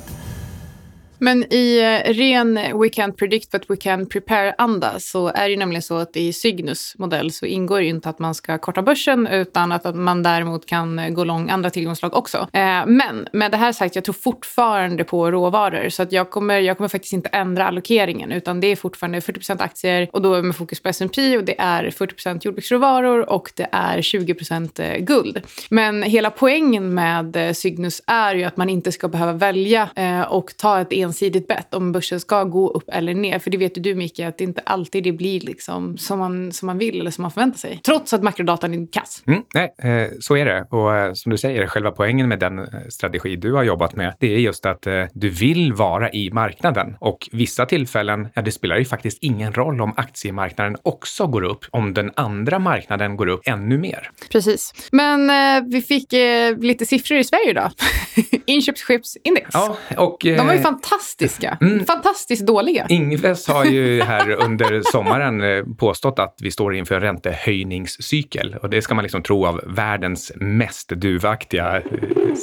Men 1.23 1.53
i 1.53 1.79
eh, 1.79 2.13
ren 2.13 2.55
We 2.55 2.89
can't 2.89 3.13
predict 3.13 3.51
but 3.51 3.71
we 3.71 3.77
can 3.77 4.07
prepare-anda 4.07 5.01
så 5.01 5.29
är 5.29 5.45
det 5.45 5.51
ju 5.51 5.57
nämligen 5.57 5.83
så 5.83 5.97
att 5.97 6.17
i 6.17 6.33
Cygnus 6.33 6.95
modell 6.99 7.33
så 7.33 7.47
ingår 7.47 7.83
ju 7.83 7.89
inte 7.89 8.09
att 8.09 8.19
man 8.19 8.35
ska 8.35 8.59
korta 8.59 8.83
börsen 8.83 9.27
utan 9.27 9.73
att 9.73 9.95
man 9.95 10.23
däremot 10.23 10.67
kan 10.67 11.15
gå 11.15 11.25
lång 11.25 11.51
andra 11.51 11.71
tillgångslag 11.71 12.15
också. 12.15 12.39
Eh, 12.53 12.87
men 12.87 13.29
med 13.33 13.51
det 13.51 13.57
här 13.57 13.73
sagt, 13.73 13.95
jag 13.95 14.05
tror 14.05 14.13
fortfarande 14.13 15.05
på 15.05 15.31
råvaror 15.31 15.89
så 15.89 16.03
att 16.03 16.13
jag 16.13 16.31
kommer, 16.31 16.61
jag 16.61 16.77
kommer 16.77 16.89
faktiskt 16.89 17.13
inte 17.13 17.29
ändra 17.29 17.67
allokeringen 17.67 18.33
utan 18.33 18.61
det 18.61 18.67
är 18.67 18.77
fortfarande 18.77 19.21
40% 19.21 19.63
aktier 19.63 20.09
och 20.13 20.23
då 20.23 20.43
med 20.43 20.57
fokus 20.57 20.81
på 20.81 20.89
S&P 20.89 21.37
och 21.37 21.45
det 21.45 21.61
är 21.61 21.91
40% 21.91 22.41
jordbruksråvaror 22.43 23.31
och 23.31 23.53
det 23.57 23.69
är 23.73 23.99
20% 23.99 24.81
eh, 24.81 24.99
guld. 24.99 25.43
Men 25.69 26.03
hela 26.03 26.31
poängen 26.31 26.95
med 26.95 27.57
Cygnus 27.57 28.03
är 28.07 28.35
ju 28.35 28.45
att 28.45 28.57
man 28.57 28.71
inte 28.71 28.93
ska 28.93 29.09
behöva 29.09 29.33
välja 29.33 29.89
och 30.29 30.57
ta 30.57 30.81
ett 30.81 30.93
en 30.93 31.12
ensidigt 31.13 31.49
bett 31.49 31.75
om 31.75 31.93
börsen 31.93 32.21
ska 32.21 32.45
gå 32.45 32.71
upp 32.71 32.85
eller 32.93 33.15
ner. 33.15 33.39
För 33.39 33.51
det 33.51 33.57
vet 33.57 33.79
ju 33.79 33.83
du 33.83 33.95
Micke, 33.95 34.21
att 34.21 34.39
det 34.39 34.45
inte 34.45 34.63
alltid 34.65 35.05
det 35.05 35.13
blir 35.13 35.41
liksom 35.41 35.99
som, 35.99 36.19
man, 36.19 36.53
som 36.53 36.67
man 36.67 36.79
vill 36.79 37.01
eller 37.01 37.11
som 37.11 37.23
man 37.23 37.31
förväntar 37.31 37.59
sig. 37.59 37.81
Trots 37.85 38.13
att 38.13 38.23
makrodatan 38.23 38.75
är 38.75 38.93
kass. 38.93 39.23
Mm, 39.27 39.43
nej, 39.55 39.75
eh, 39.79 40.11
så 40.21 40.37
är 40.37 40.45
det. 40.45 40.67
Och 40.71 40.97
eh, 40.97 41.13
som 41.13 41.31
du 41.31 41.39
säger, 41.39 41.67
själva 41.67 41.91
poängen 41.91 42.29
med 42.29 42.39
den 42.39 42.59
eh, 42.59 42.65
strategi 42.89 43.37
du 43.37 43.53
har 43.53 43.63
jobbat 43.63 43.97
med, 43.97 44.15
det 44.19 44.35
är 44.35 44.39
just 44.39 44.67
att 44.67 44.87
du 45.13 45.29
vill 45.29 45.73
vara 45.73 46.11
i 46.11 46.31
marknaden. 46.31 46.97
Och 47.01 47.29
vissa 47.33 47.67
tillfällen, 47.67 48.29
ja, 48.35 48.43
det 48.43 48.53
spelar 48.53 48.77
ju 48.79 48.85
faktiskt 48.85 49.19
ingen 49.21 49.53
roll 49.53 49.81
om 49.81 49.93
aktiemarknaden 49.97 50.77
också 50.83 51.27
går 51.27 51.43
upp, 51.43 51.65
om 51.71 51.95
den 51.95 52.11
andra 52.17 52.59
marknaden 52.59 53.17
går 53.17 53.27
upp 53.27 53.41
ännu 53.45 53.79
mer. 53.79 54.11
Precis. 54.31 54.75
Men 54.93 55.31
eh, 55.31 55.69
vi 55.69 55.83
fick 55.83 56.13
eh, 56.13 56.59
lite 56.59 56.87
siffror 56.87 57.19
i 57.19 57.25
Sverige 57.25 57.51
idag. 57.51 57.71
Inköpschefsindex. 58.47 59.51
Ja, 59.53 59.77
och, 59.97 60.19
De 60.23 60.47
var 60.47 60.55
ju 60.55 60.61
fantastiska 60.61 61.02
fantastiska. 61.03 61.59
Mm. 61.61 61.85
Fantastiskt 61.85 62.47
dåliga. 62.47 62.87
Ingves 62.89 63.49
har 63.49 63.65
ju 63.65 64.03
här 64.07 64.31
under 64.31 64.83
sommaren 64.93 65.43
eh, 65.43 65.65
påstått 65.79 66.19
att 66.19 66.35
vi 66.43 66.51
står 66.51 66.75
inför 66.75 66.95
en 66.95 67.01
räntehöjningscykel. 67.01 68.57
Och 68.63 68.71
det 68.71 68.83
ska 68.83 68.95
man 68.95 69.03
liksom 69.03 69.23
tro 69.23 69.47
av 69.47 69.61
världens 69.67 70.33
mest 70.37 70.89
duvaktiga 70.89 71.77
eh, 71.77 71.83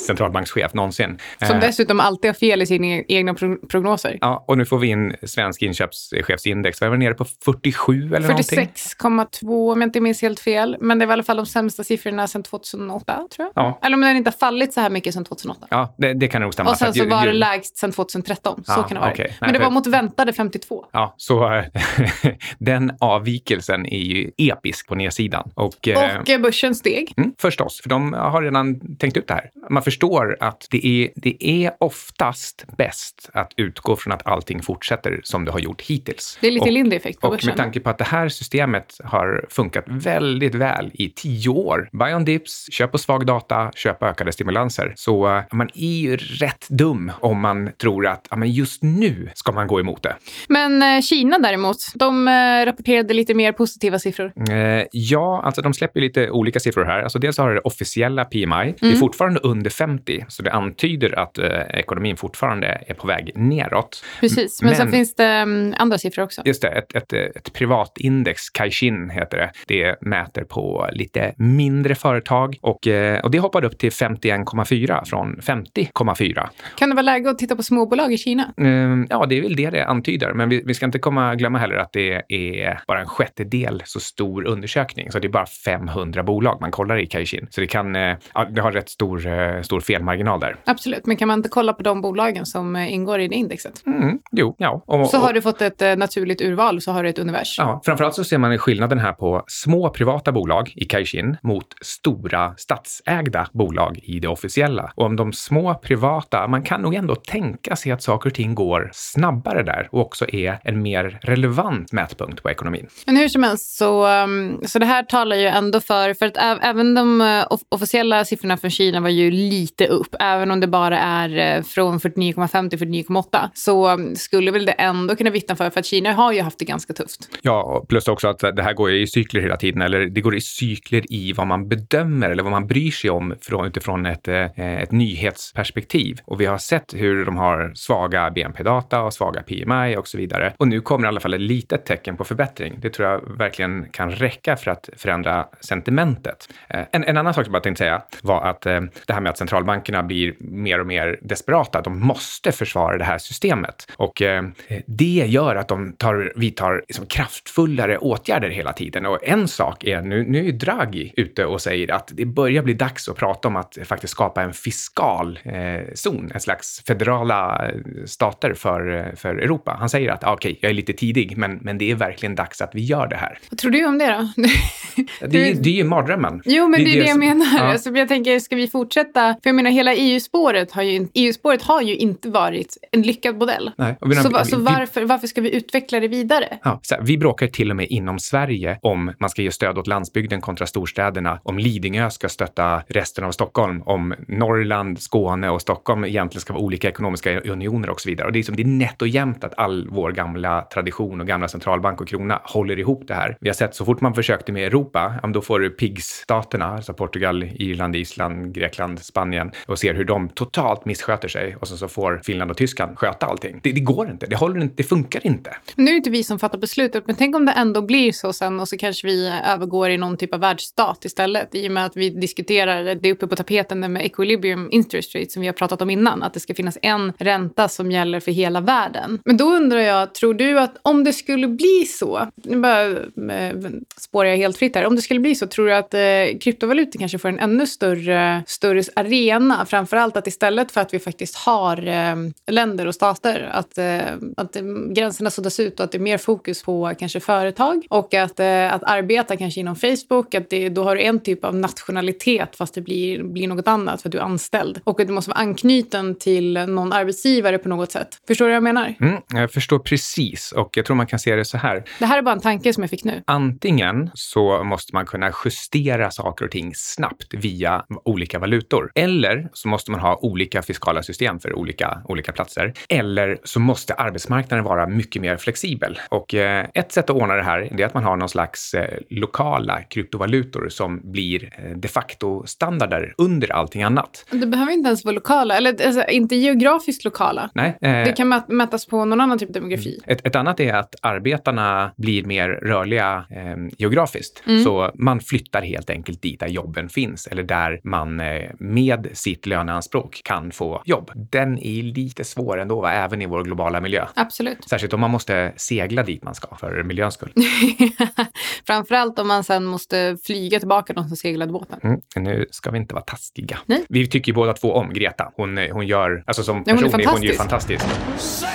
centralbankschef 0.07 0.74
någonsin. 0.74 1.19
Som 1.39 1.55
eh, 1.55 1.62
dessutom 1.62 2.00
alltid 2.00 2.29
har 2.29 2.36
fel 2.36 2.62
i 2.62 2.65
sina 2.65 2.88
e-, 2.88 3.05
egna 3.07 3.33
prognoser. 3.69 4.17
Ja, 4.22 4.45
och 4.48 4.57
nu 4.57 4.65
får 4.65 4.79
vi 4.79 4.88
in 4.88 5.15
svensk 5.24 5.62
inköpschefsindex. 5.62 6.81
Vad 6.81 6.89
var 6.89 6.98
nere 6.98 7.13
på 7.13 7.25
47 7.45 8.15
eller 8.15 8.27
46,2 8.27 9.72
om 9.72 9.81
jag 9.81 9.88
inte 9.88 10.01
minns 10.01 10.22
helt 10.22 10.39
fel. 10.39 10.77
Men 10.79 11.00
det 11.00 11.05
var 11.05 11.13
i 11.13 11.15
alla 11.15 11.24
fall 11.24 11.38
de 11.38 11.45
sämsta 11.45 11.83
siffrorna 11.83 12.27
sedan 12.27 12.43
2008, 12.43 13.27
tror 13.36 13.50
jag. 13.55 13.63
Ja. 13.65 13.79
Eller 13.83 13.95
om 13.95 14.01
den 14.01 14.17
inte 14.17 14.29
har 14.29 14.38
fallit 14.38 14.74
så 14.74 14.81
här 14.81 14.89
mycket 14.89 15.13
sedan 15.13 15.25
2008. 15.25 15.67
Ja, 15.69 15.95
det, 15.98 16.13
det 16.13 16.27
kan 16.27 16.41
nog 16.41 16.53
stämma. 16.53 16.69
Och 16.69 16.77
sen 16.77 16.93
så 16.93 17.05
var 17.05 17.25
det 17.25 17.33
lägst 17.33 17.77
sedan 17.77 17.91
2013. 17.91 18.38
13. 18.39 18.63
Så 18.65 18.72
ja, 18.72 18.84
kan 18.84 18.96
det 18.96 19.00
vara. 19.00 19.12
Okay. 19.12 19.31
Men 19.41 19.53
det 19.53 19.60
var 19.60 19.69
mot 19.69 19.88
väntade 19.88 20.34
52. 20.34 20.86
Ja, 20.91 21.13
så 21.17 21.63
den 22.58 22.91
avvikelsen 23.00 23.86
är 23.86 24.00
ju 24.00 24.31
episk 24.38 24.88
på 24.88 24.96
nedsidan. 24.96 25.51
Och, 25.53 25.88
eh, 25.88 26.17
och 26.17 26.41
börsen 26.41 26.75
steg. 26.75 27.13
Mm, 27.17 27.34
förstås, 27.38 27.81
för 27.81 27.89
de 27.89 28.13
har 28.13 28.41
redan 28.41 28.96
tänkt 28.98 29.17
ut 29.17 29.27
det 29.27 29.34
här. 29.34 29.50
Man 29.69 29.84
förstår 29.84 30.38
att 30.39 30.67
det 30.72 30.86
är, 30.86 31.10
det 31.15 31.38
är 31.39 31.72
oftast 31.79 32.65
bäst 32.77 33.29
att 33.34 33.53
utgå 33.55 33.96
från 33.96 34.13
att 34.13 34.27
allting 34.27 34.62
fortsätter 34.62 35.19
som 35.24 35.46
det 35.46 35.51
har 35.51 35.60
gjort 35.60 35.81
hittills. 35.81 36.38
Det 36.41 36.48
är 36.48 36.51
lite 36.51 36.72
Lindy-effekt 36.72 37.22
på 37.22 37.27
och 37.27 37.34
börsen. 37.34 37.50
Och 37.50 37.58
med 37.58 37.63
tanke 37.65 37.79
på 37.79 37.89
att 37.89 37.98
det 37.98 38.03
här 38.03 38.29
systemet 38.29 38.98
har 39.03 39.46
funkat 39.50 39.84
väldigt 39.88 40.55
väl 40.55 40.91
i 40.93 41.10
tio 41.10 41.50
år. 41.50 41.89
Buy 41.91 42.13
on 42.13 42.25
dips, 42.25 42.67
köp 42.72 42.91
på 42.91 42.98
svag 42.98 43.25
data, 43.25 43.72
köp 43.75 44.03
ökade 44.03 44.31
stimulanser. 44.31 44.93
Så 44.96 45.27
uh, 45.27 45.41
man 45.51 45.69
är 45.74 45.98
ju 45.98 46.17
rätt 46.17 46.67
dum 46.69 47.12
om 47.19 47.39
man 47.39 47.72
tror 47.81 48.08
att 48.08 48.27
men 48.36 48.51
just 48.51 48.83
nu 48.83 49.29
ska 49.36 49.51
man 49.51 49.67
gå 49.67 49.79
emot 49.79 50.03
det. 50.03 50.15
Men 50.48 50.81
eh, 50.81 51.01
Kina 51.01 51.39
däremot, 51.39 51.77
de 51.95 52.27
eh, 52.27 52.65
rapporterade 52.65 53.13
lite 53.13 53.33
mer 53.33 53.51
positiva 53.51 54.00
siffror. 54.00 54.33
Eh, 54.51 54.86
ja, 54.91 55.41
alltså 55.45 55.62
de 55.62 55.74
släpper 55.74 56.00
lite 56.00 56.29
olika 56.29 56.59
siffror 56.59 56.86
här. 56.86 57.01
Alltså 57.03 57.19
dels 57.19 57.38
har 57.38 57.53
det 57.53 57.59
officiella 57.59 58.25
PMI. 58.25 58.45
Mm. 58.45 58.74
Det 58.79 58.86
är 58.86 58.88
mm. 58.88 59.00
fortfarande 59.00 59.39
under 59.39 59.69
50, 59.69 60.25
så 60.27 60.43
det 60.43 60.51
antyder 60.51 61.19
att 61.19 61.39
ekonomin 61.74 62.17
fortfarande 62.17 62.83
är 62.88 62.93
på 62.93 63.07
väg 63.07 63.31
neråt. 63.36 64.03
Precis, 64.19 64.62
men, 64.62 64.69
men 64.69 64.77
sen 64.77 64.91
finns 64.91 65.15
det 65.15 65.41
um, 65.41 65.75
andra 65.77 65.98
siffror 65.98 66.24
också. 66.24 66.41
Just 66.45 66.62
det, 66.62 66.67
ett, 66.67 66.95
ett, 66.95 67.13
ett 67.13 67.53
privatindex, 67.53 68.50
Caixin 68.50 69.09
heter 69.09 69.38
det. 69.38 69.51
Det 69.67 70.01
mäter 70.01 70.43
på 70.43 70.89
lite 70.93 71.33
mindre 71.38 71.95
företag 71.95 72.57
och, 72.62 72.88
och 73.24 73.31
det 73.31 73.39
hoppade 73.39 73.67
upp 73.67 73.77
till 73.77 73.89
51,4 73.89 75.05
från 75.05 75.36
50,4. 75.36 76.50
Kan 76.77 76.89
det 76.89 76.95
vara 76.95 77.01
läge 77.01 77.29
att 77.29 77.38
titta 77.38 77.55
på 77.55 77.63
småbolag 77.63 78.13
i 78.13 78.17
Kina? 78.23 78.53
Ehm, 78.57 79.07
Ja, 79.09 79.25
det 79.25 79.38
är 79.38 79.41
väl 79.41 79.55
det 79.55 79.69
det 79.69 79.85
antyder. 79.85 80.33
Men 80.33 80.49
vi, 80.49 80.63
vi 80.65 80.73
ska 80.73 80.85
inte 80.85 80.99
komma, 80.99 81.35
glömma 81.35 81.57
heller 81.59 81.75
att 81.75 81.93
det 81.93 82.21
är 82.29 82.79
bara 82.88 82.99
en 82.99 83.07
sjättedel 83.07 83.81
så 83.85 83.99
stor 83.99 84.47
undersökning. 84.47 85.11
Så 85.11 85.19
det 85.19 85.27
är 85.27 85.29
bara 85.29 85.45
500 85.45 86.23
bolag 86.23 86.57
man 86.61 86.71
kollar 86.71 86.97
i 86.97 87.05
Caixin. 87.05 87.47
Så 87.49 87.61
det 87.61 87.67
kan, 87.67 87.95
eh, 87.95 88.15
ja, 88.33 88.45
det 88.45 88.61
har 88.61 88.71
rätt 88.71 88.89
stor, 88.89 89.27
eh, 89.27 89.61
stor 89.61 89.79
felmarginal 89.79 90.39
där. 90.39 90.55
Absolut, 90.65 91.05
men 91.05 91.17
kan 91.17 91.27
man 91.27 91.39
inte 91.39 91.49
kolla 91.49 91.73
på 91.73 91.83
de 91.83 92.01
bolagen 92.01 92.45
som 92.45 92.75
eh, 92.75 92.93
ingår 92.93 93.19
i 93.19 93.27
det 93.27 93.35
indexet? 93.35 93.83
Mm, 93.85 94.19
jo, 94.31 94.55
ja. 94.57 94.83
Och, 94.85 95.07
Så 95.09 95.17
och- 95.17 95.23
har 95.23 95.33
du 95.33 95.41
fått 95.41 95.61
ett 95.61 95.97
naturligt 95.97 96.41
urval, 96.41 96.81
så 96.81 96.91
har 96.91 97.03
du 97.03 97.09
ett 97.09 97.19
univers. 97.19 97.55
Ja, 97.57 97.81
framförallt 97.85 98.15
så 98.15 98.23
ser 98.23 98.38
man 98.38 98.57
skillnaden 98.57 98.99
här 98.99 99.13
på 99.13 99.43
små 99.47 99.89
privata 99.89 100.31
bolag 100.31 100.73
i 100.75 100.85
Caixin 100.85 101.38
mot 101.43 101.65
stora 101.81 102.53
statsägda 102.57 103.47
bolag 103.53 103.99
i 104.03 104.19
det 104.19 104.27
officiella. 104.27 104.91
Och 104.95 105.05
om 105.05 105.15
de 105.15 105.33
små 105.33 105.73
privata, 105.75 106.47
man 106.47 106.63
kan 106.63 106.81
nog 106.81 106.95
ändå 106.95 107.15
tänka 107.15 107.75
sig 107.75 107.91
att 107.91 108.01
saker 108.09 108.29
och 108.29 108.35
ting 108.35 108.55
går 108.55 108.89
snabbare 108.93 109.63
där 109.63 109.89
och 109.91 110.01
också 110.01 110.29
är 110.29 110.59
en 110.63 110.81
mer 110.81 111.19
relevant 111.21 111.91
mätpunkt 111.91 112.43
på 112.43 112.49
ekonomin. 112.49 112.87
Men 113.05 113.17
hur 113.17 113.29
som 113.29 113.43
helst, 113.43 113.77
så, 113.77 114.07
um, 114.07 114.61
så 114.65 114.79
det 114.79 114.85
här 114.85 115.03
talar 115.03 115.35
ju 115.35 115.45
ändå 115.45 115.79
för, 115.79 116.13
för 116.13 116.25
att 116.25 116.37
även 116.61 116.95
de 116.95 117.21
off- 117.49 117.65
officiella 117.69 118.25
siffrorna 118.25 118.57
från 118.57 118.71
Kina 118.71 118.99
var 118.99 119.09
ju 119.09 119.31
lite 119.31 119.87
upp, 119.87 120.15
även 120.19 120.51
om 120.51 120.59
det 120.59 120.67
bara 120.67 120.99
är 120.99 121.57
eh, 121.57 121.63
från 121.63 121.99
49,5 121.99 122.69
till 122.69 122.79
49,8, 122.79 123.49
så 123.53 123.93
um, 123.93 124.15
skulle 124.15 124.51
väl 124.51 124.65
det 124.65 124.71
ändå 124.71 125.15
kunna 125.15 125.29
vittna 125.29 125.55
för, 125.55 125.69
för 125.69 125.79
att 125.79 125.85
Kina 125.85 126.13
har 126.13 126.33
ju 126.33 126.41
haft 126.41 126.59
det 126.59 126.65
ganska 126.65 126.93
tufft. 126.93 127.29
Ja, 127.41 127.85
plus 127.89 128.07
också 128.07 128.27
att 128.27 128.39
det 128.39 128.63
här 128.63 128.73
går 128.73 128.91
i 128.91 129.07
cykler 129.07 129.41
hela 129.41 129.57
tiden, 129.57 129.81
eller 129.81 129.99
det 129.99 130.21
går 130.21 130.35
i 130.35 130.41
cykler 130.41 131.13
i 131.13 131.33
vad 131.33 131.47
man 131.47 131.67
bedömer 131.67 132.29
eller 132.29 132.43
vad 132.43 132.51
man 132.51 132.67
bryr 132.67 132.91
sig 132.91 133.09
om 133.09 133.35
från, 133.41 133.67
utifrån 133.67 134.05
ett, 134.05 134.27
eh, 134.27 134.81
ett 134.83 134.91
nyhetsperspektiv. 134.91 136.19
Och 136.25 136.41
vi 136.41 136.45
har 136.45 136.57
sett 136.57 136.93
hur 136.93 137.25
de 137.25 137.37
har 137.37 137.71
svaga 138.00 138.29
BNP-data 138.29 139.01
och 139.01 139.13
svaga 139.13 139.41
PMI 139.41 139.98
och 139.98 140.08
så 140.08 140.18
vidare. 140.18 140.53
Och 140.58 140.68
nu 140.68 140.82
kommer 140.82 141.06
i 141.06 141.08
alla 141.08 141.20
fall 141.20 141.34
ett 141.34 141.41
litet 141.41 141.86
tecken 141.86 142.18
på 142.18 142.24
förbättring. 142.24 142.75
Det 142.82 142.89
tror 142.89 143.10
jag 143.10 143.38
verkligen 143.38 143.86
kan 143.91 144.12
räcka 144.12 144.56
för 144.56 144.72
att 144.72 144.89
förändra 144.98 145.48
sentimentet. 145.60 146.50
Eh, 146.68 146.84
en, 146.91 147.03
en 147.03 147.18
annan 147.18 147.34
sak 147.34 147.46
som 147.46 147.53
jag 147.53 147.63
tänkte 147.63 147.84
säga 147.84 148.01
var 148.22 148.41
att 148.41 148.65
eh, 148.65 148.82
det 149.08 149.13
här 149.13 149.22
med 149.22 149.29
att 149.29 149.38
centralbankerna 149.38 150.03
blir 150.03 150.34
mer 150.39 150.79
och 150.79 150.88
mer 150.88 151.20
desperata. 151.22 151.82
De 151.82 152.00
måste 152.00 152.51
försvara 152.51 152.98
det 152.98 153.03
här 153.03 153.18
systemet 153.18 153.91
och 153.98 154.22
eh, 154.22 154.44
det 154.86 155.25
gör 155.27 155.56
att 155.56 155.68
de 155.68 155.94
tar, 155.94 156.34
vidtar 156.36 156.84
liksom 156.88 157.06
kraftfullare 157.06 157.98
åtgärder 157.98 158.50
hela 158.50 158.74
tiden. 158.74 159.06
Och 159.06 159.20
en 159.24 159.48
sak 159.48 159.84
är 159.84 160.01
nu, 160.01 160.24
nu 160.24 160.48
är 160.48 160.51
Draghi 160.51 161.13
ute 161.18 161.46
och 161.46 161.62
säger 161.62 161.91
att 161.91 162.12
det 162.13 162.25
börjar 162.25 162.63
bli 162.63 162.74
dags 162.74 163.10
att 163.10 163.15
prata 163.15 163.48
om 163.48 163.56
att 163.56 163.77
faktiskt 163.84 164.13
skapa 164.13 164.41
en 164.41 164.53
fiskal 164.53 165.39
eh, 165.44 165.94
zon, 165.94 166.32
en 166.34 166.39
slags 166.39 166.84
federala 166.88 167.72
stater 168.05 168.53
för, 168.53 169.13
för 169.15 169.36
Europa. 169.36 169.75
Han 169.79 169.89
säger 169.89 170.10
att 170.12 170.24
ah, 170.24 170.34
okej, 170.34 170.58
jag 170.62 170.69
är 170.69 170.74
lite 170.74 170.93
tidig, 170.93 171.38
men, 171.38 171.55
men 171.62 171.77
det 171.77 171.91
är 171.91 171.96
verkligen 171.96 172.36
dags 172.36 172.62
att 172.62 172.72
vi 172.75 172.81
gör 172.81 173.08
det 173.08 173.15
här. 173.15 173.39
Vad 173.51 173.58
tror 173.58 173.72
du 173.72 173.86
om 173.86 173.98
det 173.98 174.08
då? 174.08 174.43
Det, 175.29 175.50
är- 175.50 175.55
det 175.55 175.69
är 175.69 175.74
ju 175.74 175.84
mardrömmen. 175.84 176.41
Jo, 176.46 176.67
men 176.67 176.84
det 176.84 176.89
är 176.91 176.93
det, 176.93 177.00
jag 177.00 177.10
som- 177.10 177.19
menar. 177.19 177.46
Ja. 177.58 177.60
Alltså, 177.63 177.89
jag 177.89 178.08
tänker, 178.08 178.39
ska 178.39 178.55
vi 178.55 178.67
fortsätta? 178.67 179.34
För 179.43 179.50
jag 179.50 179.55
menar, 179.55 179.69
hela 179.72 179.93
EU-spåret 179.96 180.72
har 180.72 180.84
ju, 180.84 181.08
EU-spåret 181.13 181.62
har 181.62 181.81
ju 181.81 181.96
inte 181.96 182.29
varit 182.29 182.77
en 182.91 183.01
lyckad 183.01 183.38
modell. 183.38 183.72
Nej, 183.77 183.96
vi- 184.01 184.15
Så, 184.15 184.29
va- 184.29 184.46
så 184.46 184.58
vi- 184.58 184.63
varför, 184.63 185.05
varför 185.05 185.27
ska 185.27 185.41
vi 185.41 185.55
utveckla 185.55 186.00
det 186.00 186.08
vidare? 186.08 186.58
Ja, 186.63 186.81
här, 186.91 187.00
vi 187.03 187.17
bråkar 187.17 187.48
till 187.48 187.69
och 187.69 187.75
med 187.75 187.88
inom 187.89 188.19
Sverige 188.19 188.79
om 188.81 189.12
man 189.19 189.29
ska 189.29 189.41
ge 189.41 189.51
stöd 189.51 189.77
åt 189.77 189.88
landsbygden 189.88 190.41
kontra 190.41 190.67
storstäderna, 190.67 191.39
om 191.43 191.58
Lidingö 191.60 192.10
ska 192.10 192.29
stötta 192.29 192.81
resten 192.88 193.24
av 193.24 193.31
Stockholm, 193.31 193.81
om 193.86 194.13
Norrland, 194.27 195.00
Skåne 195.01 195.50
och 195.50 195.62
Stockholm 195.62 196.05
egentligen 196.05 196.41
ska 196.41 196.53
vara 196.53 196.63
olika 196.63 196.89
ekonomiska 196.89 197.39
unioner 197.39 197.78
och 197.88 198.01
så 198.01 198.09
vidare. 198.09 198.27
Och 198.27 198.33
det 198.33 198.38
är, 198.38 198.39
liksom, 198.39 198.55
det 198.55 198.63
är 198.63 198.67
nätt 198.67 199.01
och 199.01 199.07
jämnt 199.07 199.43
att 199.43 199.53
all 199.57 199.88
vår 199.91 200.12
gamla 200.12 200.62
tradition 200.62 201.21
och 201.21 201.27
gamla 201.27 201.48
centralbank 201.48 202.01
och 202.01 202.07
krona 202.07 202.41
håller 202.43 202.79
ihop 202.79 203.03
det 203.07 203.13
här. 203.13 203.38
Vi 203.39 203.50
har 203.50 203.53
sett 203.53 203.75
så 203.75 203.86
fort 203.86 204.01
man 204.01 204.13
försökte 204.13 204.51
med 204.51 204.67
Europa, 204.67 205.13
ja, 205.15 205.19
men 205.21 205.31
då 205.31 205.41
får 205.41 205.59
du 205.59 205.69
PIGS-staterna, 205.69 206.65
alltså 206.65 206.93
Portugal, 206.93 207.43
Irland, 207.43 207.95
Island, 207.95 208.53
Grekland, 208.55 209.00
Spanien 209.00 209.51
och 209.65 209.79
ser 209.79 209.93
hur 209.93 210.05
de 210.05 210.29
totalt 210.29 210.86
missköter 210.86 211.27
sig 211.27 211.55
och 211.55 211.67
så, 211.67 211.77
så 211.77 211.88
får 211.88 212.21
Finland 212.24 212.51
och 212.51 212.57
Tyskland 212.57 212.98
sköta 213.00 213.25
allting. 213.25 213.59
Det, 213.63 213.71
det 213.71 213.79
går 213.79 214.09
inte, 214.09 214.25
det, 214.25 214.36
håller 214.36 214.62
inte, 214.62 214.74
det 214.77 214.83
funkar 214.83 215.27
inte. 215.27 215.55
Nu 215.75 215.83
är 215.83 215.91
det 215.91 215.98
inte 215.98 216.09
vi 216.09 216.24
som 216.24 216.39
fattar 216.39 216.57
beslutet, 216.57 217.03
men 217.07 217.15
tänk 217.15 217.36
om 217.36 217.45
det 217.45 217.51
ändå 217.51 217.81
blir 217.81 218.12
så 218.12 218.33
sen 218.33 218.59
och 218.59 218.67
så 218.67 218.77
kanske 218.77 219.07
vi 219.07 219.33
övergår 219.45 219.89
i 219.89 219.98
någon 219.98 220.17
typ 220.17 220.33
av 220.33 220.39
världsstat 220.39 221.05
istället. 221.05 221.55
I 221.55 221.67
och 221.67 221.71
med 221.71 221.86
att 221.86 221.98
vi 221.98 222.09
diskuterar, 222.09 222.95
det 222.95 223.09
är 223.09 223.13
uppe 223.13 223.27
på 223.27 223.36
tapeten 223.36 223.81
det 223.81 223.88
med 223.88 224.05
equilibrium 224.05 224.69
interest 224.71 225.15
rate 225.15 225.29
som 225.29 225.41
vi 225.41 225.48
har 225.48 225.53
pratat 225.53 225.81
om 225.81 225.89
innan, 225.89 226.24
att 226.24 226.33
det 226.33 226.39
ska 226.39 226.53
finnas 226.53 226.77
en 226.81 227.13
ränta 227.17 227.68
som 227.69 227.91
gäller 227.91 228.19
för 228.19 228.31
hela 228.31 228.61
världen. 228.61 229.19
Men 229.25 229.38
då 229.38 229.45
undrar 229.45 229.79
jag, 229.79 230.13
tror 230.13 230.33
du 230.33 230.59
att 230.59 230.77
om 230.81 231.03
det 231.03 231.13
skulle 231.13 231.47
bli 231.47 231.85
så, 231.88 232.27
nu 232.35 232.59
bara 232.59 232.88
eh, 232.88 233.55
spårar 233.97 234.29
jag 234.29 234.38
helt 234.38 234.57
fritt 234.57 234.75
här, 234.75 234.85
om 234.85 234.95
det 234.95 235.01
skulle 235.01 235.19
bli 235.19 235.35
så, 235.35 235.47
tror 235.47 235.65
du 235.65 235.73
att 235.73 235.93
eh, 235.93 236.39
kryptovalutor 236.41 236.99
kanske 236.99 237.17
får 237.19 237.29
en 237.29 237.39
ännu 237.39 237.67
större, 237.67 238.43
större 238.47 238.83
arena? 238.95 239.65
Framförallt 239.65 240.17
att 240.17 240.27
istället 240.27 240.71
för 240.71 240.81
att 240.81 240.93
vi 240.93 240.99
faktiskt 240.99 241.35
har 241.35 241.88
eh, 241.88 242.15
länder 242.47 242.88
och 242.88 242.95
stater, 242.95 243.49
att, 243.51 243.77
eh, 243.77 243.99
att 244.38 244.55
eh, 244.55 244.63
gränserna 244.89 245.29
suddas 245.29 245.59
ut 245.59 245.79
och 245.79 245.83
att 245.83 245.91
det 245.91 245.97
är 245.97 245.99
mer 245.99 246.17
fokus 246.17 246.63
på 246.63 246.93
kanske 246.99 247.19
företag 247.19 247.85
och 247.89 248.13
att, 248.13 248.39
eh, 248.39 248.73
att 248.73 248.83
arbeta 248.83 249.38
kanske 249.38 249.59
inom 249.59 249.75
Facebook, 249.75 250.35
att 250.35 250.49
det, 250.49 250.69
då 250.69 250.83
har 250.83 250.95
du 250.95 251.01
en 251.01 251.19
typ 251.19 251.45
av 251.45 251.55
nationalitet 251.55 252.55
fast 252.55 252.73
det 252.73 252.81
blir, 252.81 253.23
blir 253.23 253.47
något 253.47 253.67
annat 253.67 254.01
för 254.01 254.09
att 254.09 254.11
du 254.11 254.17
är 254.17 254.23
anställd. 254.23 254.79
Och 254.83 254.99
att 254.99 255.07
du 255.07 255.13
måste 255.13 255.29
vara 255.29 255.39
anknuten 255.39 256.15
till 256.15 256.53
någon 256.53 256.93
arbetsgivare 256.93 257.57
på 257.59 257.69
något 257.69 257.91
sätt. 257.91 258.07
Förstår 258.27 258.45
du 258.45 258.49
vad 258.49 258.55
jag 258.55 258.63
menar? 258.63 258.95
Mm, 259.01 259.21
jag 259.27 259.51
förstår 259.51 259.79
precis 259.79 260.51
och 260.51 260.77
jag 260.77 260.85
tror 260.85 260.95
man 260.95 261.07
kan 261.07 261.19
se 261.19 261.35
det 261.35 261.45
så 261.45 261.57
här. 261.57 261.83
Det 261.99 262.05
här 262.05 262.17
är 262.17 262.21
bara 262.21 262.35
en 262.35 262.41
tanke 262.41 262.73
som 262.73 262.83
jag 262.83 262.89
fick 262.89 263.03
nu. 263.03 263.23
Antingen 263.27 264.09
så 264.13 264.63
måste 264.63 264.95
man 264.95 265.05
kunna 265.05 265.31
justera 265.45 266.11
saker 266.11 266.45
och 266.45 266.51
ting 266.51 266.71
snabbt 266.75 267.33
via 267.33 267.85
olika 268.03 268.39
valutor. 268.39 268.91
Eller 268.95 269.49
så 269.53 269.67
måste 269.67 269.91
man 269.91 269.99
ha 269.99 270.19
olika 270.21 270.61
fiskala 270.61 271.03
system 271.03 271.39
för 271.39 271.53
olika, 271.53 272.01
olika 272.05 272.31
platser. 272.31 272.73
Eller 272.89 273.37
så 273.43 273.59
måste 273.59 273.93
arbetsmarknaden 273.93 274.65
vara 274.65 274.87
mycket 274.87 275.21
mer 275.21 275.37
flexibel. 275.37 275.99
Och 276.09 276.33
eh, 276.33 276.67
ett 276.73 276.91
sätt 276.91 277.09
att 277.09 277.15
ordna 277.15 277.35
det 277.35 277.43
här 277.43 277.69
det 277.71 277.83
är 277.83 277.87
att 277.87 277.93
man 277.93 278.03
har 278.03 278.17
någon 278.17 278.29
slags 278.29 278.73
eh, 278.73 278.99
lokala 279.09 279.81
kryptovalutor 279.81 280.69
som 280.69 281.11
blir 281.11 281.43
eh, 281.57 281.77
de 281.77 281.87
facto 281.87 282.43
standarder 282.45 283.13
under 283.17 283.51
allting 283.51 283.83
annat. 283.83 284.25
Det 284.31 284.47
behöver 284.47 284.71
inte 284.71 284.87
ens 284.87 285.05
vara 285.05 285.15
lokala, 285.15 285.57
eller 285.57 285.85
alltså, 285.85 286.03
inte 286.09 286.35
geografiskt 286.35 287.05
lokala. 287.05 287.38
Nej, 287.53 287.77
eh, 287.81 287.91
Det 287.91 288.13
kan 288.17 288.34
mät- 288.34 288.50
mätas 288.51 288.86
på 288.86 289.05
någon 289.05 289.22
annan 289.22 289.39
typ 289.39 289.50
av 289.50 289.53
demografi. 289.53 290.00
Ett, 290.08 290.27
ett 290.27 290.36
annat 290.36 290.60
är 290.60 290.74
att 290.74 290.96
arbetarna 291.01 291.91
blir 291.98 292.24
mer 292.24 292.50
rörliga 292.50 293.25
eh, 293.29 293.55
geografiskt. 293.77 294.43
Mm. 294.48 294.63
Så 294.63 294.91
man 294.96 295.19
flyttar 295.19 295.62
helt 295.62 295.89
enkelt 295.89 296.22
dit 296.22 296.39
där 296.39 296.48
jobben 296.48 296.89
finns 296.89 297.27
eller 297.27 297.43
där 297.43 297.79
man 297.84 298.19
eh, 298.19 298.50
med 298.60 299.08
sitt 299.13 299.46
löneanspråk 299.46 300.22
kan 300.24 300.51
få 300.51 300.81
jobb. 300.86 301.12
Den 301.31 301.58
är 301.60 301.84
lite 301.84 302.24
svår 302.24 302.60
ändå, 302.60 302.81
va? 302.81 302.91
även 302.93 303.22
i 303.22 303.25
vår 303.25 303.43
globala 303.43 303.81
miljö. 303.81 304.05
Absolut. 304.15 304.69
Särskilt 304.69 304.93
om 304.93 305.00
man 305.00 305.12
måste 305.12 305.53
segla 305.55 306.03
dit 306.03 306.24
man 306.24 306.36
ska 306.36 306.55
för 306.55 306.84
miljöns 306.84 307.13
skull. 307.13 307.34
Framförallt 308.67 309.19
om 309.19 309.27
man 309.27 309.43
sen 309.43 309.65
måste 309.65 310.17
flyga 310.24 310.60
tillbaka 310.60 310.93
de 310.93 311.08
som 311.08 311.17
seglade 311.17 311.51
båten. 311.51 311.79
Mm. 311.84 312.00
Nu 312.15 312.46
ska 312.51 312.72
vi 312.72 312.77
inte 312.77 312.93
vara 312.93 313.03
taskiga. 313.03 313.60
Nej. 313.65 313.86
Vi 313.89 314.08
tycker 314.08 314.31
ju 314.31 314.36
båda 314.36 314.53
två 314.53 314.74
om 314.74 314.93
Greta. 314.93 315.31
Hon, 315.36 315.58
hon 315.72 315.88
gör, 315.88 316.24
alltså 316.27 316.43
som 316.43 316.55
hon 316.55 316.63
är 316.67 316.74
person 316.74 317.00
är 317.01 317.08
hon 317.08 317.22
ju 317.31 317.38
fantastisk. 317.38 317.86
fantastisk. 317.86 318.45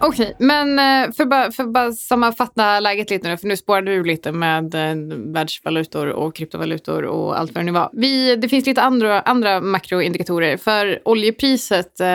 Okej, 0.00 0.34
men 0.38 0.78
eh, 0.78 1.12
för 1.12 1.24
bara, 1.24 1.50
för 1.50 1.64
bara 1.64 1.92
sammanfatta 1.92 2.80
läget 2.80 3.10
lite 3.10 3.28
nu, 3.28 3.36
för 3.36 3.46
nu 3.46 3.56
spårade 3.56 3.90
du 3.94 4.04
lite 4.04 4.32
med 4.32 4.74
eh, 4.74 4.94
världsvalutor 5.32 6.06
och 6.08 6.34
kryptovalutor 6.36 7.02
och 7.02 7.38
allt 7.38 7.54
vad 7.54 7.60
det 7.64 7.66
nu 7.66 7.72
var. 7.72 7.90
Vi, 7.92 8.36
det 8.36 8.48
finns 8.48 8.66
lite 8.66 8.82
andra, 8.82 9.20
andra 9.20 9.60
makroindikatorer, 9.60 10.56
för 10.56 10.98
oljepriset 11.08 12.00
eh, 12.00 12.06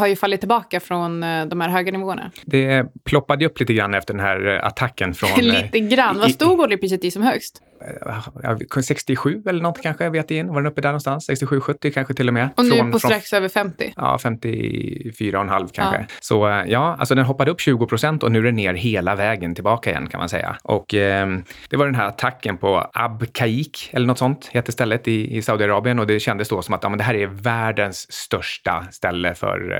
har 0.00 0.06
ju 0.06 0.16
fallit 0.16 0.40
tillbaka 0.40 0.80
från 0.80 1.22
eh, 1.22 1.46
de 1.46 1.60
här 1.60 1.68
höga 1.68 1.92
nivåerna. 1.92 2.30
Det 2.44 2.86
ploppade 3.04 3.46
upp 3.46 3.60
lite 3.60 3.74
grann 3.74 3.94
efter 3.94 4.14
den 4.14 4.20
här 4.26 4.46
attacken 4.46 5.14
från... 5.14 5.30
lite 5.44 5.80
grann. 5.80 6.16
i- 6.16 6.18
Vad 6.18 6.28
i- 6.30 6.32
stod 6.32 6.60
oljepriset 6.60 7.04
i 7.04 7.10
som 7.10 7.22
högst? 7.22 7.60
Ja, 8.42 8.82
67 8.82 9.42
eller 9.46 9.62
något 9.62 9.82
kanske 9.82 10.04
jag 10.04 10.10
vet 10.10 10.30
in. 10.30 10.48
Var 10.48 10.54
den 10.62 10.66
uppe 10.72 10.80
där 10.80 10.88
någonstans? 10.88 11.26
67, 11.26 11.60
70 11.60 11.90
kanske 11.90 12.14
till 12.14 12.28
och 12.28 12.34
med. 12.34 12.48
Och 12.56 12.64
nu 12.64 12.70
Från- 12.70 12.92
på 12.92 12.98
från- 12.98 13.10
strax 13.10 13.32
över 13.32 13.48
50. 13.48 13.92
Ja, 13.96 14.16
54,5 14.16 15.68
kanske. 15.72 15.96
Ja. 15.98 16.04
Så 16.20 16.48
eh, 16.48 16.64
ja, 16.66 16.96
alltså 16.98 17.14
den 17.14 17.24
hoppade 17.24 17.50
upp 17.50 17.60
20 17.60 17.86
procent 17.86 18.22
och 18.22 18.32
nu 18.32 18.38
är 18.38 18.42
den 18.42 18.54
ner 18.56 18.74
hela 18.74 19.14
vägen 19.14 19.54
tillbaka 19.54 19.90
igen 19.90 20.06
kan 20.08 20.18
man 20.18 20.28
säga. 20.28 20.56
Och 20.62 20.94
eh, 20.94 21.38
det 21.70 21.76
var 21.76 21.86
den 21.86 21.94
här 21.94 22.06
attacken 22.08 22.58
på 22.58 22.90
Abqaiq 22.94 23.90
eller 23.92 24.06
något 24.06 24.18
sånt 24.18 24.48
heter 24.52 24.72
stället 24.72 25.08
i, 25.08 25.36
i 25.36 25.42
Saudiarabien 25.42 25.98
och 25.98 26.06
det 26.06 26.20
kändes 26.20 26.48
då 26.48 26.62
som 26.62 26.74
att 26.74 26.82
ja, 26.82 26.88
men 26.88 26.98
det 26.98 27.04
här 27.04 27.14
är 27.14 27.26
världens 27.26 28.12
största 28.12 28.86
ställe 28.90 29.34
för, 29.34 29.72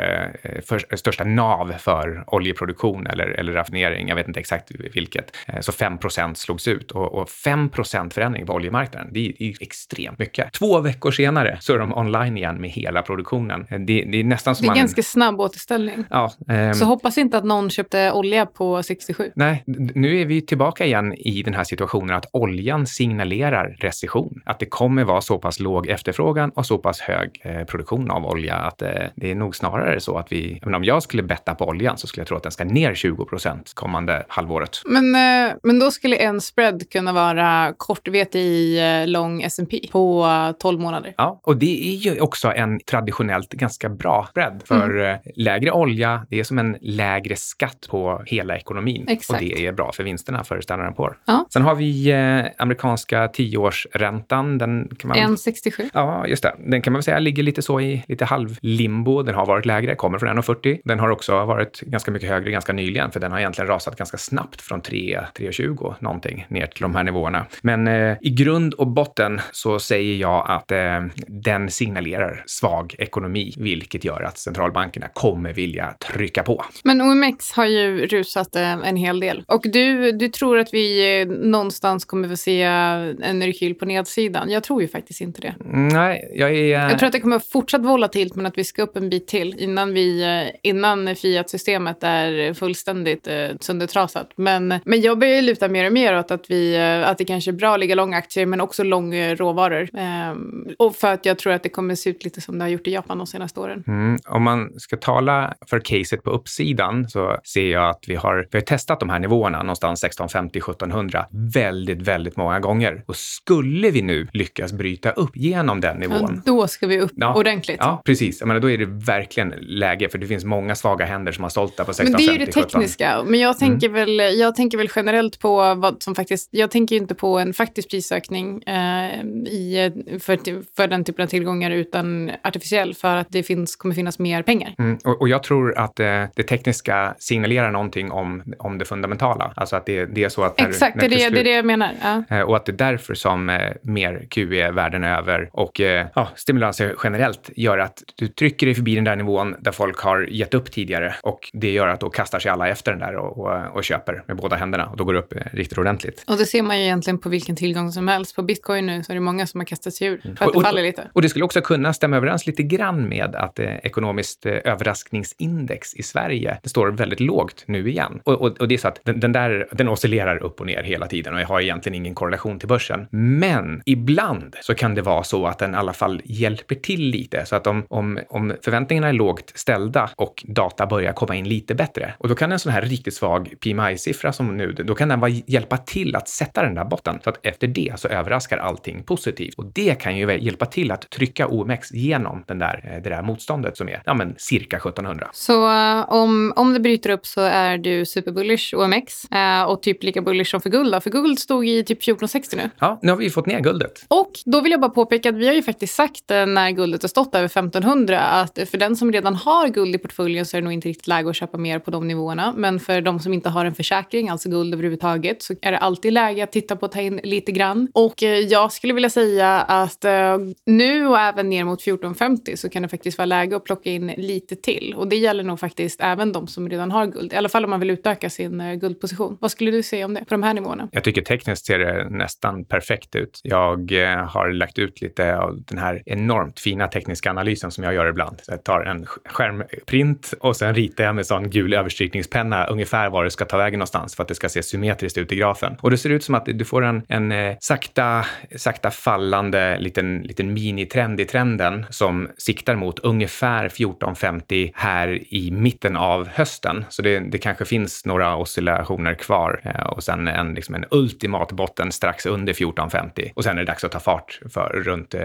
eh, 0.43 0.61
för 0.63 0.97
största 0.97 1.25
nav 1.25 1.73
för 1.79 2.25
oljeproduktion 2.27 3.07
eller, 3.07 3.27
eller 3.27 3.53
raffinering. 3.53 4.09
Jag 4.09 4.17
vet 4.17 4.29
inte 4.29 4.41
exakt 4.41 4.71
vilket. 4.95 5.37
Eh, 5.47 5.61
så 5.61 5.73
5 5.73 5.99
procent 5.99 6.39
slogs 6.39 6.69
ut 6.69 6.91
och, 6.91 7.15
och 7.15 7.31
5 7.31 7.69
förändring 7.85 8.47
på 8.47 8.53
oljemarknaden. 8.53 9.11
Det 9.13 9.29
är, 9.29 9.43
är 9.43 9.55
extremt 9.61 10.19
mycket. 10.19 10.53
Två 10.53 10.81
veckor 10.81 11.11
senare 11.11 11.59
så 11.61 11.75
är 11.75 11.79
de 11.79 11.99
online 11.99 12.37
igen 12.37 12.61
med 12.61 12.71
hela 12.71 13.03
produktionen. 13.03 13.67
Det, 13.71 13.77
det 14.05 14.21
är 14.21 14.25
nästan 14.25 14.57
som 14.57 14.63
Det 14.63 14.67
är 14.67 14.71
man... 14.71 14.79
ganska 14.79 15.03
snabb 15.03 15.41
återställning. 15.41 16.05
Ja, 16.11 16.33
ehm, 16.49 16.75
Så 16.75 16.85
hoppas 16.85 17.19
inte 17.19 17.39
att 17.39 17.45
någon 17.45 17.71
köpte 17.71 18.13
olja 18.13 18.47
på 18.47 18.83
67. 18.83 19.33
Nej, 19.37 19.63
nu 19.95 20.21
är 20.21 20.27
vi 20.27 20.41
tillbaka 20.41 20.85
igen 20.85 21.15
i 21.15 21.43
den 21.43 21.55
här 21.55 21.65
situationen 21.65 22.17
att 22.17 22.27
oljan 22.33 22.87
signalerar 22.87 23.77
recession. 23.81 24.43
Att 24.45 24.59
det 24.59 24.67
kommer 24.67 25.05
vara 25.05 25.21
så 25.21 25.39
pass 25.39 25.61
låg 25.61 25.89
efterfrågan 25.89 26.51
och 26.51 26.67
så 26.67 26.79
pass 26.79 27.01
hög 27.01 27.41
eh, 27.43 27.65
produktion 27.65 28.11
av 28.11 28.27
olja 28.27 28.55
att 28.55 28.83
eh, 28.83 28.89
det 29.17 29.31
är 29.31 29.35
nog 29.35 29.57
snarare 29.57 30.01
så 30.01 30.19
att 30.19 30.33
vi, 30.33 30.53
jag 30.53 30.67
menar, 30.67 30.79
om 30.79 30.85
jag 30.85 31.03
skulle 31.03 31.23
betta 31.23 31.55
på 31.55 31.65
oljan 31.65 31.99
så 31.99 32.07
skulle 32.07 32.21
jag 32.21 32.29
tro 32.29 32.37
att 32.37 32.43
den 32.43 32.53
ska 32.53 32.65
ner 32.65 32.95
20 32.95 33.25
procent 33.25 33.73
kommande 33.75 34.25
halvåret. 34.29 34.83
Men, 34.85 35.15
eh, 35.15 35.55
men 35.63 35.79
då 35.79 35.91
skulle 35.91 36.17
en 36.17 36.41
spread 36.41 36.91
kunna 36.91 37.13
vara 37.13 37.74
kortvete 37.77 38.39
i 38.39 38.79
eh, 39.03 39.09
lång 39.09 39.43
S&P 39.43 39.81
på 39.93 40.25
eh, 40.25 40.53
12 40.53 40.81
månader. 40.81 41.15
Ja, 41.17 41.41
och 41.43 41.57
det 41.57 41.89
är 41.89 41.97
ju 41.97 42.21
också 42.21 42.53
en 42.53 42.81
traditionellt 42.81 43.53
ganska 43.53 43.89
bra 43.89 44.27
spread. 44.31 44.63
För 44.65 45.11
eh, 45.11 45.17
lägre 45.37 45.73
olja, 45.73 46.27
det 46.31 46.41
är 46.41 46.45
som 46.45 46.59
en 46.59 46.77
lägre 46.81 47.37
skatt 47.37 47.87
på 47.91 48.23
hela 48.27 48.57
ekonomin. 48.57 49.05
Exakt. 49.09 49.43
Och 49.43 49.49
det 49.49 49.67
är 49.67 49.73
bra 49.73 49.93
för 49.93 50.03
vinsterna 50.03 50.45
för 50.45 50.61
Standard 50.61 50.97
Poor. 50.97 51.19
Ja. 51.25 51.47
Sen 51.53 51.63
har 51.63 51.75
vi 51.75 52.11
eh, 52.11 52.63
amerikanska 52.63 53.29
tioårsräntan. 53.29 54.59
Den 54.59 54.91
kan 54.99 55.09
man... 55.09 55.17
1,67. 55.17 55.91
Ja, 55.93 56.27
just 56.27 56.43
det. 56.43 56.55
Den 56.59 56.83
kan 56.83 56.93
man 56.93 56.99
väl 56.99 57.03
säga 57.03 57.19
ligger 57.19 57.43
lite 57.43 57.63
så 57.63 57.81
i 57.81 58.05
lite 58.09 58.25
halvlimbo. 58.25 59.23
Den 59.23 59.35
har 59.35 59.47
varit 59.47 59.67
lägre, 59.67 59.95
kommer 59.95 60.19
från 60.19 60.39
1,40. 60.39 60.81
Den 60.85 61.01
har 61.01 61.11
också 61.11 61.45
varit 61.45 61.81
ganska 61.81 62.11
mycket 62.11 62.29
högre 62.29 62.51
ganska 62.51 62.73
nyligen, 62.73 63.11
för 63.11 63.21
den 63.21 63.33
har 63.33 63.39
egentligen 63.39 63.69
rasat 63.69 63.97
ganska 63.97 64.17
snabbt 64.17 64.61
från 64.61 64.81
3, 64.81 65.21
3,20 65.39 65.95
någonting 65.99 66.47
ner 66.49 66.67
till 66.67 66.83
de 66.83 66.95
här 66.95 67.05
nivåerna. 67.05 67.47
Men 67.65 67.89
eh, 67.89 68.17
i 68.21 68.31
grund 68.31 68.75
och 68.75 68.87
botten 68.87 69.41
så 69.53 69.79
säger 69.79 70.17
jag 70.17 70.51
att 70.51 70.73
eh, 70.73 71.01
den 71.29 71.71
signalerar 71.71 72.45
svag 72.47 72.95
ekonomi, 72.99 73.55
vilket 73.57 74.05
gör 74.05 74.23
att 74.23 74.39
centralbankerna 74.39 75.09
kommer 75.09 75.53
vilja 75.53 75.95
trycka 76.13 76.43
på. 76.43 76.65
Men 76.85 77.01
OMX 77.01 77.53
har 77.53 77.67
ju 77.67 78.07
rusat 78.07 78.57
eh, 78.57 78.89
en 78.89 78.97
hel 78.97 79.21
del. 79.21 79.45
Och 79.47 79.63
du, 79.65 80.13
du 80.13 80.29
tror 80.29 80.59
att 80.59 80.75
vi 80.75 81.21
eh, 81.21 81.29
någonstans 81.29 82.05
kommer 82.05 82.29
få 82.29 82.37
se 82.37 82.63
en 82.63 83.43
rekyl 83.43 83.75
på 83.75 83.85
nedsidan. 83.85 84.51
Jag 84.51 84.63
tror 84.63 84.83
ju 84.83 84.89
faktiskt 84.89 85.21
inte 85.21 85.41
det. 85.41 85.55
Nej, 85.95 86.33
jag 86.35 86.51
är... 86.55 86.69
Jag 86.69 86.99
tror 86.99 87.07
att 87.07 87.13
det 87.13 87.21
kommer 87.21 87.39
fortsatt 87.39 87.85
volatilt 87.85 88.35
men 88.35 88.47
att 88.47 88.59
vi 88.59 88.65
ska 88.65 88.83
upp 88.83 88.97
en 88.97 89.11
bit 89.11 89.27
till 89.27 89.55
innan, 89.59 89.95
vi, 89.95 90.23
eh, 90.23 90.71
innan 90.71 91.17
Fiat-systemet 91.17 91.99
är 92.01 92.55
fullständigt 92.55 93.27
eh, 93.27 93.49
söndertrasat. 93.61 94.31
Men, 94.37 94.75
men 94.85 95.01
jag 95.01 95.19
börjar 95.19 95.35
ju 95.35 95.43
luta 95.43 95.69
mer 95.69 95.87
och 95.87 95.93
mer 95.93 96.19
åt 96.19 96.31
att, 96.31 96.51
vi, 96.51 96.77
eh, 96.77 97.09
att 97.09 97.19
det 97.19 97.25
kanske 97.25 97.53
bra 97.57 97.75
att 97.75 97.81
ligga 97.81 97.95
lång 97.95 98.15
aktier 98.15 98.47
men 98.47 98.61
också 98.61 98.83
lång 98.83 99.15
eh, 99.15 99.37
råvaror. 99.37 99.89
Ehm, 99.99 100.67
och 100.79 100.97
för 100.97 101.13
att 101.13 101.27
jag 101.27 101.39
tror 101.39 101.53
att 101.53 101.63
det 101.63 101.69
kommer 101.69 101.95
se 101.95 102.11
ut 102.11 102.25
lite 102.25 102.41
som 102.41 102.59
det 102.59 102.65
har 102.65 102.69
gjort 102.69 102.87
i 102.87 102.93
Japan 102.93 103.19
de 103.19 103.27
senaste 103.27 103.61
åren. 103.61 103.85
Mm, 103.87 104.19
om 104.27 104.43
man 104.43 104.71
ska 104.81 104.97
tala 104.97 105.55
för 105.67 105.81
caset 105.81 106.23
på 106.23 106.31
uppsidan 106.31 107.09
så 107.09 107.37
ser 107.45 107.67
jag 107.67 107.91
att 107.91 108.05
vi 108.07 108.15
har, 108.15 108.47
vi 108.51 108.59
har 108.59 108.65
testat 108.65 109.01
de 109.01 109.09
här 109.11 109.19
nivåerna 109.19 109.63
någonstans 109.63 110.05
1650-1700 110.05 111.25
väldigt, 111.55 112.03
väldigt 112.03 112.37
många 112.37 112.61
gånger. 112.61 113.03
Och 113.07 113.17
skulle 113.17 113.91
vi 113.91 114.03
nu 114.03 114.29
lyckas 114.33 114.73
bryta 114.73 115.11
upp 115.11 115.37
genom 115.37 115.81
den 115.81 116.03
Ja, 116.03 116.09
nivån 116.09 116.43
då 116.47 116.67
ska 116.69 116.87
vi 116.87 117.01
upp 117.01 117.13
Ja. 117.17 117.35
ordentligt. 117.35 117.77
Ja, 117.81 118.03
precis. 118.05 118.41
Jag 118.41 118.47
menar, 118.47 118.61
då 118.61 118.71
är 118.71 118.79
det 118.79 118.87
verkligen 118.87 119.55
läge, 119.61 120.09
för 120.09 120.19
det 120.19 120.27
finns 120.27 120.45
många 120.45 120.75
svaga 120.75 121.05
händer 121.05 121.33
som 121.33 121.43
har 121.45 121.51
sålt 121.51 121.77
där 121.77 121.85
på 121.85 121.91
1650 121.91 122.27
Men 122.27 122.37
det 122.37 122.43
är 122.43 122.47
ju 122.47 122.53
det 122.53 122.61
17. 122.61 122.71
tekniska. 122.71 123.23
Men 123.27 123.41
jag 123.41 123.59
tänker, 123.59 123.89
väl, 123.89 124.39
jag 124.39 124.55
tänker 124.55 124.79
väl 124.79 124.89
generellt 124.97 125.39
på 125.39 125.75
vad 125.75 126.03
som 126.03 126.15
faktiskt... 126.15 126.49
Jag 126.51 126.71
tänker 126.71 126.97
ju 126.97 127.03
inte 127.03 127.15
på 127.15 127.39
en 127.45 127.55
faktisk 127.55 127.91
prisökning 127.91 128.63
eh, 128.63 129.21
i, 129.47 129.93
för, 130.23 130.39
för 130.77 130.87
den 130.89 131.05
typen 131.05 131.23
av 131.23 131.29
tillgångar 131.29 131.71
utan 131.71 132.31
artificiell 132.43 132.95
för 132.95 133.17
att 133.17 133.27
det 133.31 133.43
finns, 133.43 133.77
kommer 133.77 133.95
finnas 133.95 134.19
mer 134.19 134.43
pengar. 134.43 134.75
Mm, 134.79 134.99
och, 135.05 135.21
och 135.21 135.29
jag 135.29 135.43
tror 135.43 135.79
att 135.79 136.01
eh, 136.01 136.25
det 136.35 136.43
tekniska 136.43 137.15
signalerar 137.19 137.71
någonting 137.71 138.11
om, 138.11 138.43
om 138.59 138.79
det 138.79 138.85
fundamentala. 138.85 139.53
Alltså 139.57 139.77
att 139.77 139.87
det, 139.87 140.07
det 140.07 140.25
är 140.25 140.29
så 140.29 140.43
att 140.43 140.59
när, 140.59 140.69
Exakt, 140.69 140.97
när 140.97 141.05
är 141.05 141.09
det, 141.09 141.15
till 141.17 141.19
det 141.19 141.25
är 141.25 141.31
slut- 141.31 141.45
det 141.45 141.51
jag 141.51 141.65
menar. 141.65 141.91
Ja. 142.03 142.23
Eh, 142.37 142.41
Och 142.43 142.57
att 142.57 142.67
det 142.67 142.73
är 142.73 142.77
därför 142.77 143.15
som 143.15 143.51
eh, 143.51 143.61
mer 143.83 144.27
QE 144.31 144.71
världen 144.71 145.05
över 145.05 145.49
och 145.53 145.81
eh, 145.81 146.07
ja, 146.15 146.29
stimulanser 146.37 146.95
generellt 147.05 147.51
gör 147.57 147.79
att 147.79 148.03
du 148.17 148.29
trycker 148.29 148.67
dig 148.67 148.75
förbi 148.75 148.95
den 148.95 149.05
där 149.05 149.17
nivån 149.17 149.57
där 149.59 149.73
folk 149.73 149.99
har 149.99 150.21
gett 150.31 150.55
upp 150.55 150.73
tidigare 150.73 151.15
och 151.23 151.51
det 151.53 151.71
gör 151.71 151.89
att 151.89 152.01
då 152.01 152.11
kastar 152.11 152.39
sig 152.39 152.51
alla 152.51 152.69
efter 152.69 152.91
den 152.93 153.01
där 153.01 153.17
och, 153.17 153.39
och, 153.39 153.77
och 153.77 153.85
köper 153.85 154.23
med 154.27 154.37
båda 154.37 154.57
händerna 154.57 154.87
och 154.87 154.97
då 154.97 155.05
går 155.05 155.13
det 155.13 155.19
upp 155.19 155.33
eh, 155.37 155.41
riktigt 155.53 155.79
ordentligt. 155.79 156.25
Och 156.27 156.37
det 156.37 156.47
ser 156.47 156.63
man 156.63 156.79
ju 156.79 156.85
egentligen 156.85 157.19
på 157.19 157.29
vilken 157.35 157.57
tillgång 157.57 157.93
som 157.93 158.09
helst. 158.09 158.37
På 158.37 158.43
bitcoin 158.43 158.87
nu 158.87 159.03
så 159.03 159.13
är 159.13 159.15
det 159.15 159.21
många 159.21 159.47
som 159.47 159.61
har 159.61 159.65
kastat 159.65 159.95
sig 159.95 160.07
ur 160.09 160.21
för 160.23 160.31
att 160.31 160.41
Och- 160.41 160.63
det 160.63 160.69
faller 160.69 160.83
lite. 160.83 161.11
Och 161.13 161.23
det 161.23 161.29
skulle 161.29 161.45
också 161.45 161.61
kunna 161.61 161.93
stämma 161.93 162.17
överens 162.17 162.47
lite 162.47 162.63
grann 162.63 163.09
med 163.09 163.35
att 163.35 163.59
eh, 163.59 163.77
ekonomiskt 163.77 164.47
eh, 164.47 164.53
överraskningsindex 164.65 165.95
i 165.95 166.03
Sverige, 166.03 166.59
det 166.63 166.69
står 166.69 166.89
väldigt 166.89 167.21
lågt 167.21 167.65
nu 167.67 167.89
igen. 167.89 168.21
Och, 168.25 168.35
och, 168.35 168.61
och 168.61 168.69
det 168.69 168.75
är 168.75 168.79
så 168.79 168.89
att 168.89 169.01
den, 169.05 169.21
den 169.21 169.33
där, 169.33 169.69
den 169.73 169.89
oscillerar 169.89 170.43
upp 170.43 170.61
och 170.61 170.67
ner 170.67 170.83
hela 170.83 171.07
tiden 171.07 171.35
och 171.35 171.41
jag 171.41 171.47
har 171.47 171.61
egentligen 171.61 171.95
ingen 171.95 172.15
korrelation 172.15 172.59
till 172.59 172.69
börsen. 172.69 173.07
Men 173.11 173.83
ibland 173.87 174.57
så 174.61 174.75
kan 174.75 174.95
det 174.95 175.03
vara 175.03 175.23
så 175.23 175.47
att 175.47 175.59
den 175.59 175.75
i 175.75 175.77
alla 175.77 175.93
fall 175.93 176.21
hjälper 176.25 176.75
till 176.75 177.01
lite. 177.01 177.47
Så 177.47 177.57
att 177.57 177.67
om, 177.67 177.87
om, 177.89 178.19
om 178.29 178.55
förväntningarna 178.63 179.09
är 179.09 179.13
lågt 179.13 179.53
ställda 179.55 180.11
och 180.17 180.45
data 180.49 180.87
börjar 180.87 181.13
komma 181.13 181.35
in 181.35 181.49
lite 181.49 181.75
bättre, 181.75 182.15
och 182.19 182.29
då 182.29 182.35
kan 182.35 182.53
en 182.53 182.59
sån 182.59 182.73
här 182.73 182.83
riktigt 182.83 183.15
svag 183.15 183.55
PMI-siffra 183.61 184.33
som 184.33 184.57
nu, 184.57 184.73
då 184.73 184.95
kan 184.95 185.09
den 185.09 185.21
vara, 185.21 185.31
hjälpa 185.31 185.77
till 185.77 186.17
att 186.17 186.29
sätta 186.29 186.63
den 186.63 186.75
där 186.75 186.85
botten. 186.85 187.19
Så 187.25 187.31
att 187.31 187.47
efter 187.47 187.67
det 187.67 187.93
så 187.97 188.09
överraskar 188.09 188.59
allting 188.59 189.03
positivt. 189.03 189.55
Och 189.55 189.65
det 189.65 190.01
kan 190.01 190.17
ju 190.17 190.39
hjälpa 190.39 190.67
till 190.67 190.91
att 190.91 191.11
trycka 191.11 191.49
OMX 191.49 191.93
genom 191.93 192.45
den 192.47 192.59
där, 192.59 192.81
eh, 192.85 193.03
det 193.03 193.11
där 193.11 193.23
motståndet 193.23 193.77
som 193.77 193.89
är 193.89 194.03
ja, 194.07 194.15
men 194.15 194.35
cirka 194.39 194.77
1700. 194.77 195.29
Så 195.33 195.71
eh, 195.71 196.13
om, 196.13 196.53
om 196.57 196.75
det 196.75 196.81
bryter 196.81 197.11
upp 197.11 197.27
så 197.27 197.41
är 197.41 197.79
du 197.79 198.07
superbullish 198.07 198.75
OMX 198.75 199.25
eh, 199.25 199.63
och 199.63 199.83
typ 199.83 200.03
lika 200.03 200.23
bullish 200.23 200.51
som 200.51 200.61
för 200.61 200.71
guld. 200.71 200.93
Då. 200.93 201.01
För 201.01 201.11
guld 201.11 201.39
stod 201.39 201.69
i 201.69 201.85
typ 201.85 201.99
1460 201.99 202.57
nu. 202.57 202.71
Ja, 202.79 202.99
nu 203.03 203.11
har 203.11 203.17
vi 203.17 203.31
fått 203.31 203.47
ner 203.47 203.61
guldet. 203.61 204.05
Och 204.09 204.33
då 204.45 204.61
vill 204.61 204.73
jag 204.73 204.81
bara 204.81 204.91
påpeka 204.91 205.29
att 205.29 205.35
vi 205.35 205.47
har 205.47 205.55
ju 205.55 205.63
faktiskt 205.63 205.95
sagt 205.95 206.25
när 206.29 206.71
guldet 206.71 207.03
har 207.03 207.09
stått 207.09 207.35
över 207.35 207.47
1500 207.47 208.21
att 208.21 208.59
för 208.71 208.79
den 208.79 208.97
som 208.97 209.13
redan 209.13 209.35
har 209.35 209.69
guld 209.69 209.95
i 209.95 209.99
portföljen 209.99 210.47
så 210.47 210.57
är 210.57 210.61
det 210.61 210.65
nog 210.65 210.73
inte 210.73 210.89
riktigt 210.89 211.07
läge 211.07 211.31
att 211.31 211.37
köpa 211.37 211.59
mer 211.59 211.79
på 211.79 211.91
de 211.91 212.09
nivåerna. 212.09 212.55
Men 212.57 212.81
för 212.81 213.01
de 213.01 213.21
som 213.21 213.33
inte 213.33 213.49
har 213.49 213.65
en 213.65 213.75
försäkring, 213.75 214.29
alltså 214.29 214.49
guld 214.49 214.75
överhuvudtaget, 214.75 215.43
så 215.43 215.55
är 215.63 215.73
det 215.73 215.79
alltid 215.79 216.13
läge 216.13 216.45
att 216.45 216.53
titta 216.53 216.77
på 216.77 216.87
att 216.87 216.93
ta 216.93 217.01
in 217.01 217.14
lite 217.23 217.53
grann. 217.53 217.89
Och 217.95 218.23
eh, 218.23 218.39
jag 218.39 218.73
skulle 218.73 218.95
vilja 218.95 219.11
säga 219.11 219.61
att 219.61 220.05
eh, 220.05 220.39
nu 220.67 221.07
och 221.07 221.19
även 221.19 221.49
ner 221.49 221.65
mot 221.65 221.81
1450 221.81 222.57
så 222.57 222.69
kan 222.69 222.83
det 222.83 222.89
faktiskt 222.89 223.19
vara 223.19 223.27
läge 223.27 223.57
att 223.57 223.65
plocka 223.65 223.91
in 223.91 224.07
lite 224.17 224.57
till. 224.57 224.95
Och 224.97 225.09
det 225.09 225.17
gäller 225.17 225.45
nog 225.45 225.61
faktiskt 225.61 226.01
även 226.01 226.33
de 226.33 226.47
som 226.47 226.69
redan 226.69 226.91
har 226.91 227.07
guld, 227.07 227.33
i 227.33 227.37
alla 227.37 227.49
fall 227.49 227.65
om 227.65 227.71
man 227.71 227.81
vill 227.81 227.91
utöka 227.91 228.31
sin 228.31 228.61
eh, 228.61 228.75
guldposition. 228.75 229.39
Vad 229.41 229.51
skulle 229.51 229.71
du 229.71 229.83
säga 229.83 230.05
om 230.05 230.15
det 230.15 230.21
på 230.21 230.35
de 230.35 230.43
här 230.43 230.55
nivåerna? 230.55 230.89
Jag 230.93 231.05
tycker 231.05 231.23
tekniskt 231.23 231.67
ser 231.67 231.79
det 231.79 232.11
nästan 232.11 232.65
perfekt 232.65 233.17
ut. 233.17 233.41
Jag 233.43 233.93
har 234.29 234.53
lagt 234.53 234.79
ut 234.79 235.01
lite 235.01 235.37
av 235.37 235.63
den 235.63 235.79
här 235.79 236.03
enormt 236.07 236.61
fina 236.61 236.89
tekniska 236.89 237.31
analysen 237.31 237.71
som 237.71 237.85
jag 237.85 237.95
gör 237.95 238.07
ibland. 238.07 238.41
Så 238.43 238.53
jag 238.53 238.65
tar 238.65 238.81
en 238.81 239.07
skärmprint 239.07 240.35
och 240.41 240.57
sen 240.57 240.75
ritar 240.75 241.05
jag 241.05 241.15
med 241.15 241.27
sån 241.27 241.51
gul 241.51 241.75
överstrykningspenna 241.75 242.67
ungefär 242.67 243.11
var 243.11 243.25
det 243.25 243.31
ska 243.31 243.45
ta 243.45 243.57
vägen 243.57 243.79
någonstans 243.79 244.17
för 244.17 244.23
att 244.23 244.29
det 244.29 244.35
ska 244.35 244.49
se 244.49 244.63
symmetriskt 244.63 245.19
ut 245.19 245.33
i 245.33 245.37
grafen. 245.37 245.77
Och 245.81 245.91
det 245.91 245.99
ser 245.99 246.11
ut 246.11 246.25
som 246.25 246.35
att 246.35 246.45
du 246.45 246.65
får 246.65 246.85
en, 246.85 247.03
en 247.09 247.33
eh, 247.33 247.57
sakta, 247.61 248.25
sakta 248.57 248.91
fallande 248.91 249.79
liten, 249.79 250.23
liten 250.23 250.53
minitrend 250.53 251.21
i 251.21 251.25
trenden 251.25 251.87
som 251.91 252.29
siktar 252.37 252.77
mot 252.77 252.99
ungefär 252.99 253.65
1450 253.65 254.73
här 254.75 255.35
i 255.35 255.51
mitten 255.51 255.97
av 255.97 256.29
hösten. 256.29 256.85
Så 256.89 257.03
det, 257.03 257.19
det 257.19 257.39
kanske 257.39 257.65
finns 257.65 258.05
några 258.05 258.37
oscillationer 258.37 259.15
kvar 259.15 259.61
eh, 259.65 259.87
och 259.87 260.05
sen 260.05 260.29
en, 260.29 260.55
liksom 260.55 260.75
en 260.75 260.85
ultimat 260.91 261.53
botten 261.53 261.93
strax 261.93 262.27
under 262.27 262.53
1450 262.53 263.33
och 263.35 263.45
sen 263.45 263.59
är 263.59 263.61
det 263.61 263.67
dags 263.67 263.85
att 263.85 263.93
ta 263.93 264.01
fart 264.01 264.41
för 264.53 264.83
runt 264.85 265.15
eh, 265.15 265.21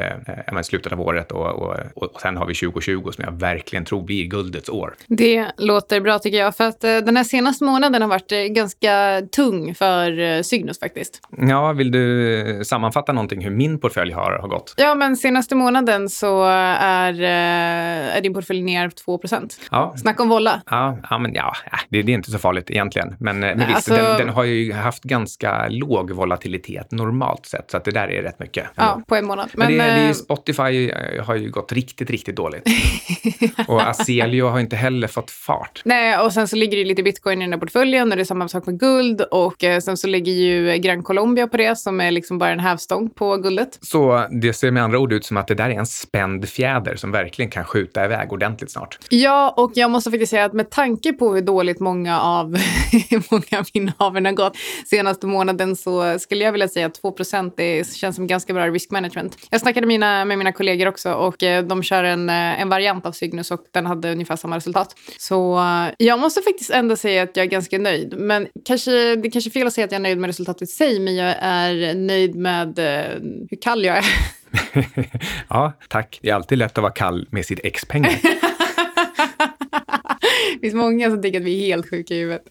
men 0.52 0.64
slutet 0.64 0.94
av 0.94 1.02
året 1.02 1.32
och, 1.32 1.48
och, 1.48 1.78
och 1.96 2.22
sen 2.22 2.38
har 2.38 2.46
vi 2.46 2.54
2020 2.54 3.12
som 3.12 3.24
jag 3.24 3.32
verkligen 3.32 3.86
tror 3.86 4.02
blir 4.02 4.26
guldets 4.26 4.70
år. 4.70 4.96
Det 5.08 5.52
låter 5.58 6.02
bra 6.02 6.20
tycker 6.20 6.38
jag. 6.38 6.56
För 6.56 6.64
att 6.64 6.84
eh, 6.84 6.98
den 6.98 7.18
här 7.18 7.24
senaste 7.24 7.64
månaden 7.64 8.02
har 8.02 8.10
varit 8.10 8.32
eh, 8.32 8.40
ganska 8.40 9.22
tung 9.32 9.76
för 9.76 10.20
eh, 10.20 10.42
Cygnus 10.42 10.80
faktiskt. 10.80 11.22
Ja, 11.38 11.59
vill 11.74 11.92
du 11.92 12.62
sammanfatta 12.64 13.14
någonting 13.14 13.44
hur 13.44 13.52
min 13.52 13.80
portfölj 13.80 14.12
har, 14.12 14.32
har 14.42 14.48
gått? 14.48 14.74
Ja, 14.78 14.96
men 14.96 15.18
senaste 15.18 15.56
månaden 15.56 16.10
så 16.10 16.44
är, 16.44 17.14
eh, 17.14 18.18
är 18.18 18.22
din 18.22 18.34
portfölj 18.34 18.62
ner 18.62 18.90
2 18.90 19.20
Ja, 19.72 19.94
Snacka 19.98 20.24
om 20.24 20.30
volla. 20.30 20.62
Ja, 20.70 20.98
ja, 21.10 21.18
men 21.18 21.34
ja, 21.34 21.54
det, 21.90 22.02
det 22.02 22.12
är 22.12 22.14
inte 22.14 22.32
så 22.32 22.38
farligt 22.40 22.72
egentligen. 22.72 23.16
Men, 23.20 23.40
men 23.40 23.58
visst, 23.58 23.72
alltså- 23.72 23.96
den, 23.96 24.18
den 24.18 24.30
har 24.30 24.44
ju 24.44 24.74
haft 24.74 25.04
ganska 25.04 25.68
låg 25.70 26.12
volatilitet 26.12 26.92
normalt 26.92 27.46
sett, 27.46 27.72
så 27.72 27.78
att 27.78 27.84
det 27.84 27.92
där 27.92 28.08
är 28.08 28.22
rätt 28.22 28.40
mycket. 28.40 28.68
Ja, 28.76 29.02
på 29.08 29.16
en 29.16 29.26
månad. 29.26 29.50
Men, 29.54 29.68
Men, 29.68 29.78
det, 29.78 29.84
det 29.84 30.00
är 30.00 30.02
eh, 30.02 30.08
ju 30.08 30.14
Spotify 30.14 30.90
eh, 30.90 31.26
har 31.26 31.36
ju 31.36 31.50
gått 31.50 31.72
riktigt, 31.72 32.10
riktigt 32.10 32.36
dåligt. 32.36 32.64
och 33.68 33.82
Aselio 33.82 34.48
har 34.48 34.60
inte 34.60 34.76
heller 34.76 35.08
fått 35.08 35.32
fart. 35.32 35.82
Nej, 35.86 36.18
och 36.18 36.34
sen 36.34 36.48
så 36.48 36.56
ligger 36.56 36.78
det 36.78 36.84
lite 36.84 37.04
bitcoin 37.04 37.42
i 37.42 37.44
den 37.44 37.52
där 37.52 37.58
portföljen 37.58 38.12
och 38.12 38.18
det 38.18 38.24
är 38.24 38.26
samma 38.26 38.48
sak 38.48 38.66
med 38.66 38.80
guld 38.80 39.22
och 39.22 39.64
eh, 39.64 39.80
sen 39.80 39.98
så 39.98 40.08
ligger 40.08 40.32
ju 40.32 40.78
Gran 40.78 41.04
Colombia 41.04 41.48
på 41.52 41.58
det 41.58 41.78
som 41.78 42.02
är 42.02 42.12
liksom 42.12 42.38
bara 42.38 42.50
en 42.50 42.60
hävstång 42.60 43.10
på 43.10 43.38
guldet. 43.38 43.80
Så 43.82 44.28
det 44.32 44.54
ser 44.54 44.72
med 44.72 44.84
andra 44.84 45.00
ord 45.00 45.14
ut 45.14 45.26
som 45.26 45.38
att 45.38 45.48
det 45.48 45.56
där 45.56 45.70
är 45.70 45.80
en 45.80 45.86
spänd 45.86 46.50
fjäder 46.50 46.96
som 46.96 47.12
verkligen 47.12 47.52
kan 47.52 47.66
skjuta 47.66 48.06
iväg 48.06 48.34
ordentligt 48.34 48.72
snart. 48.72 48.98
Ja, 49.10 49.54
och 49.58 49.72
jag 49.76 49.92
måste 49.92 50.12
faktiskt 50.12 50.30
säga 50.30 50.46
att 50.46 50.54
med 50.54 50.70
tanke 50.70 51.14
på 51.14 51.34
hur 51.34 51.42
dåligt 51.42 51.80
många 51.80 52.22
av, 52.22 52.46
många 53.32 53.60
av 53.60 53.66
innehaven 53.74 54.26
har 54.26 54.34
gått 54.34 54.58
senaste 54.86 55.28
månaden 55.28 55.76
så 55.76 56.20
skulle 56.20 56.44
jag 56.44 56.52
vilja 56.52 56.68
säga 56.68 56.86
att 56.86 56.94
2 56.94 57.16
det 57.56 57.96
känns 57.96 58.16
som 58.16 58.28
ganska 58.28 58.54
bra 58.54 58.68
risk 58.68 58.92
management. 58.92 59.38
Jag 59.50 59.62
snackade 59.62 59.88
mina, 59.88 60.26
med 60.26 60.38
mina 60.38 60.52
kollegor 60.52 60.88
också 60.88 61.14
och 61.14 61.44
eh, 61.44 61.64
de 61.64 61.84
kör 61.84 62.04
en, 62.04 62.30
eh, 62.30 62.62
en 62.62 62.70
variant 62.70 63.06
av 63.06 63.12
Cygnus 63.12 63.52
och 63.52 63.64
den 63.72 63.86
hade 63.86 64.12
ungefär 64.12 64.36
samma 64.36 64.58
resultat. 64.58 64.96
Så 65.18 65.60
eh, 65.60 65.94
jag 65.98 66.20
måste 66.20 66.42
faktiskt 66.42 66.70
ändå 66.70 66.96
säga 66.96 67.24
att 67.24 67.38
jag 67.38 67.44
är 67.44 67.50
ganska 67.50 67.78
nöjd. 67.78 68.14
Men 68.18 68.48
kanske, 68.66 68.92
det 68.92 69.28
är 69.28 69.32
kanske 69.32 69.50
är 69.50 69.52
fel 69.52 69.68
att 69.68 69.74
säga 69.74 69.86
att 69.86 69.92
jag 69.92 70.00
är 70.00 70.04
nöjd 70.04 70.18
med 70.18 70.28
resultatet 70.28 70.62
i 70.62 70.72
sig, 70.72 71.00
men 71.00 71.16
jag 71.16 71.36
är 71.42 71.96
nöjd 71.96 72.36
med 72.36 72.80
hur 73.50 73.62
kall 73.62 73.86
jag 73.86 73.98
är. 73.98 74.06
ja, 75.50 75.74
tack. 75.88 76.20
Det 76.22 76.30
är 76.30 76.36
alltid 76.36 76.58
lätt 76.58 76.78
att 76.78 76.82
vara 76.82 76.94
kall 76.94 77.28
med 77.32 77.46
sitt 77.46 77.60
ex-pengar. 77.64 78.12
det 80.62 80.68
finns 80.68 80.76
många 80.76 81.10
som 81.10 81.22
tycker 81.22 81.40
att 81.40 81.46
vi 81.46 81.64
är 81.64 81.68
helt 81.68 81.90
sjuka 81.90 82.14
i 82.14 82.20
huvudet. 82.20 82.44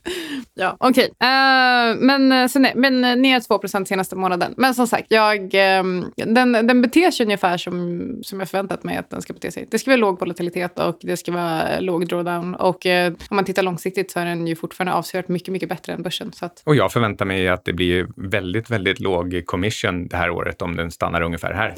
Ja, 0.54 0.76
okej. 0.80 1.10
Okay. 1.10 1.28
Uh, 1.28 1.90
eh, 1.90 1.96
men, 1.96 2.32
eh, 2.32 2.72
men 2.74 3.04
eh, 3.04 3.16
ner 3.16 3.40
2% 3.40 3.84
senaste 3.84 4.16
månaden. 4.16 4.54
Men 4.56 4.74
som 4.74 4.86
sagt, 4.86 5.06
jag, 5.08 5.54
um, 5.80 6.12
den, 6.16 6.52
den 6.52 6.82
beter 6.82 7.10
sig 7.10 7.26
ungefär 7.26 7.56
som, 7.56 8.18
som 8.22 8.40
jag 8.40 8.48
förväntat 8.48 8.84
mig 8.84 8.96
att 8.96 9.10
den 9.10 9.22
ska 9.22 9.32
bete 9.32 9.50
sig. 9.50 9.66
Det 9.70 9.78
ska 9.78 9.90
vara 9.90 10.00
låg 10.00 10.20
volatilitet 10.20 10.78
och 10.78 10.98
det 11.00 11.16
ska 11.16 11.32
vara 11.32 11.80
låg 11.80 12.08
drawdown. 12.08 12.54
Och 12.54 12.86
uh, 12.86 13.06
om 13.06 13.36
man 13.36 13.44
tittar 13.44 13.62
långsiktigt 13.62 14.10
så 14.10 14.20
är 14.20 14.24
den 14.24 14.46
ju 14.46 14.56
fortfarande 14.56 14.92
avsevärt 14.92 15.28
mycket, 15.28 15.48
mycket 15.48 15.68
bättre 15.68 15.92
än 15.92 16.02
börsen. 16.02 16.32
Så 16.32 16.44
att... 16.44 16.62
Och 16.64 16.76
jag 16.76 16.92
förväntar 16.92 17.24
mig 17.24 17.48
att 17.48 17.64
det 17.64 17.72
blir 17.72 18.06
väldigt, 18.16 18.70
väldigt 18.70 19.00
låg 19.00 19.42
commission 19.46 20.08
det 20.08 20.16
här 20.16 20.30
året 20.30 20.62
om 20.62 20.76
den 20.76 20.90
stannar 20.90 21.22
ungefär 21.22 21.52
här. 21.52 21.74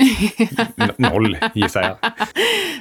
Noll 1.10 1.38
gissar 1.54 1.82
jag. 1.82 2.12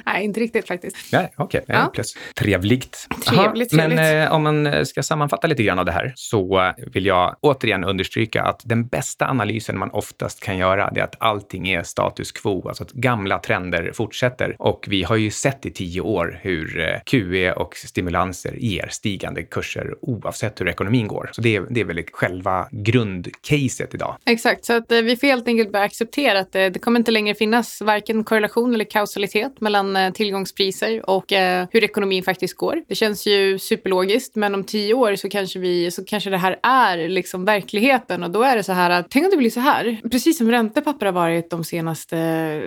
nej, 0.06 0.24
inte 0.24 0.40
riktigt 0.40 0.68
faktiskt. 0.68 0.96
Nej, 1.12 1.32
okej. 1.36 1.60
Okay. 1.64 1.76
Ja. 1.76 1.90
Plus. 1.94 2.14
Trevligt. 2.34 3.06
Trevligt, 3.26 3.39
trevligt. 3.44 3.72
Men 3.72 4.22
eh, 4.22 4.32
om 4.32 4.42
man 4.42 4.86
ska 4.86 5.02
sammanfatta 5.02 5.46
lite 5.46 5.62
grann 5.62 5.78
av 5.78 5.84
det 5.84 5.92
här 5.92 6.12
så 6.16 6.72
vill 6.92 7.06
jag 7.06 7.36
återigen 7.40 7.84
understryka 7.84 8.42
att 8.42 8.62
den 8.64 8.86
bästa 8.86 9.26
analysen 9.26 9.78
man 9.78 9.90
oftast 9.90 10.40
kan 10.40 10.58
göra 10.58 10.90
det 10.90 11.00
är 11.00 11.04
att 11.04 11.16
allting 11.18 11.68
är 11.68 11.82
status 11.82 12.32
quo, 12.32 12.68
alltså 12.68 12.84
att 12.84 12.92
gamla 12.92 13.38
trender 13.38 13.92
fortsätter. 13.94 14.56
Och 14.58 14.86
vi 14.88 15.02
har 15.02 15.16
ju 15.16 15.30
sett 15.30 15.66
i 15.66 15.70
tio 15.70 16.00
år 16.00 16.38
hur 16.42 16.80
eh, 16.80 17.00
QE 17.06 17.52
och 17.52 17.76
stimulanser 17.76 18.54
ger 18.58 18.88
stigande 18.90 19.42
kurser 19.42 19.94
oavsett 20.00 20.60
hur 20.60 20.68
ekonomin 20.68 21.08
går. 21.08 21.30
Så 21.32 21.40
det 21.40 21.56
är, 21.56 21.66
det 21.70 21.80
är 21.80 21.84
väl 21.84 22.04
själva 22.12 22.68
grundcaset 22.70 23.94
idag. 23.94 24.16
Exakt, 24.26 24.64
så 24.64 24.72
att 24.72 24.92
eh, 24.92 25.02
vi 25.02 25.16
får 25.16 25.26
helt 25.26 25.48
enkelt 25.48 25.72
bara 25.72 25.82
acceptera 25.82 26.40
att 26.40 26.52
det, 26.52 26.70
det 26.70 26.78
kommer 26.78 27.00
inte 27.00 27.10
längre 27.10 27.34
finnas 27.34 27.80
varken 27.80 28.24
korrelation 28.24 28.74
eller 28.74 28.84
kausalitet 28.84 29.60
mellan 29.60 30.12
tillgångspriser 30.12 31.10
och 31.10 31.24
hur 31.70 31.84
ekonomin 31.84 32.22
faktiskt 32.22 32.56
går. 32.56 32.82
Det 32.88 32.94
känns 32.94 33.26
ju 33.26 33.29
ju 33.36 33.58
superlogiskt, 33.58 34.36
men 34.36 34.54
om 34.54 34.64
tio 34.64 34.94
år 34.94 35.16
så 35.16 35.28
kanske 35.28 35.58
vi 35.58 35.90
så 35.90 36.04
kanske 36.04 36.30
det 36.30 36.36
här 36.36 36.56
är 36.62 37.08
liksom 37.08 37.44
verkligheten 37.44 38.22
och 38.22 38.30
då 38.30 38.42
är 38.42 38.56
det 38.56 38.62
så 38.62 38.72
här 38.72 38.90
att 38.90 39.06
tänk 39.10 39.24
om 39.24 39.30
det 39.30 39.36
blir 39.36 39.50
så 39.50 39.60
här, 39.60 40.00
precis 40.10 40.38
som 40.38 40.50
räntepapper 40.50 41.06
har 41.06 41.12
varit 41.12 41.50
de 41.50 41.64
senaste 41.64 42.16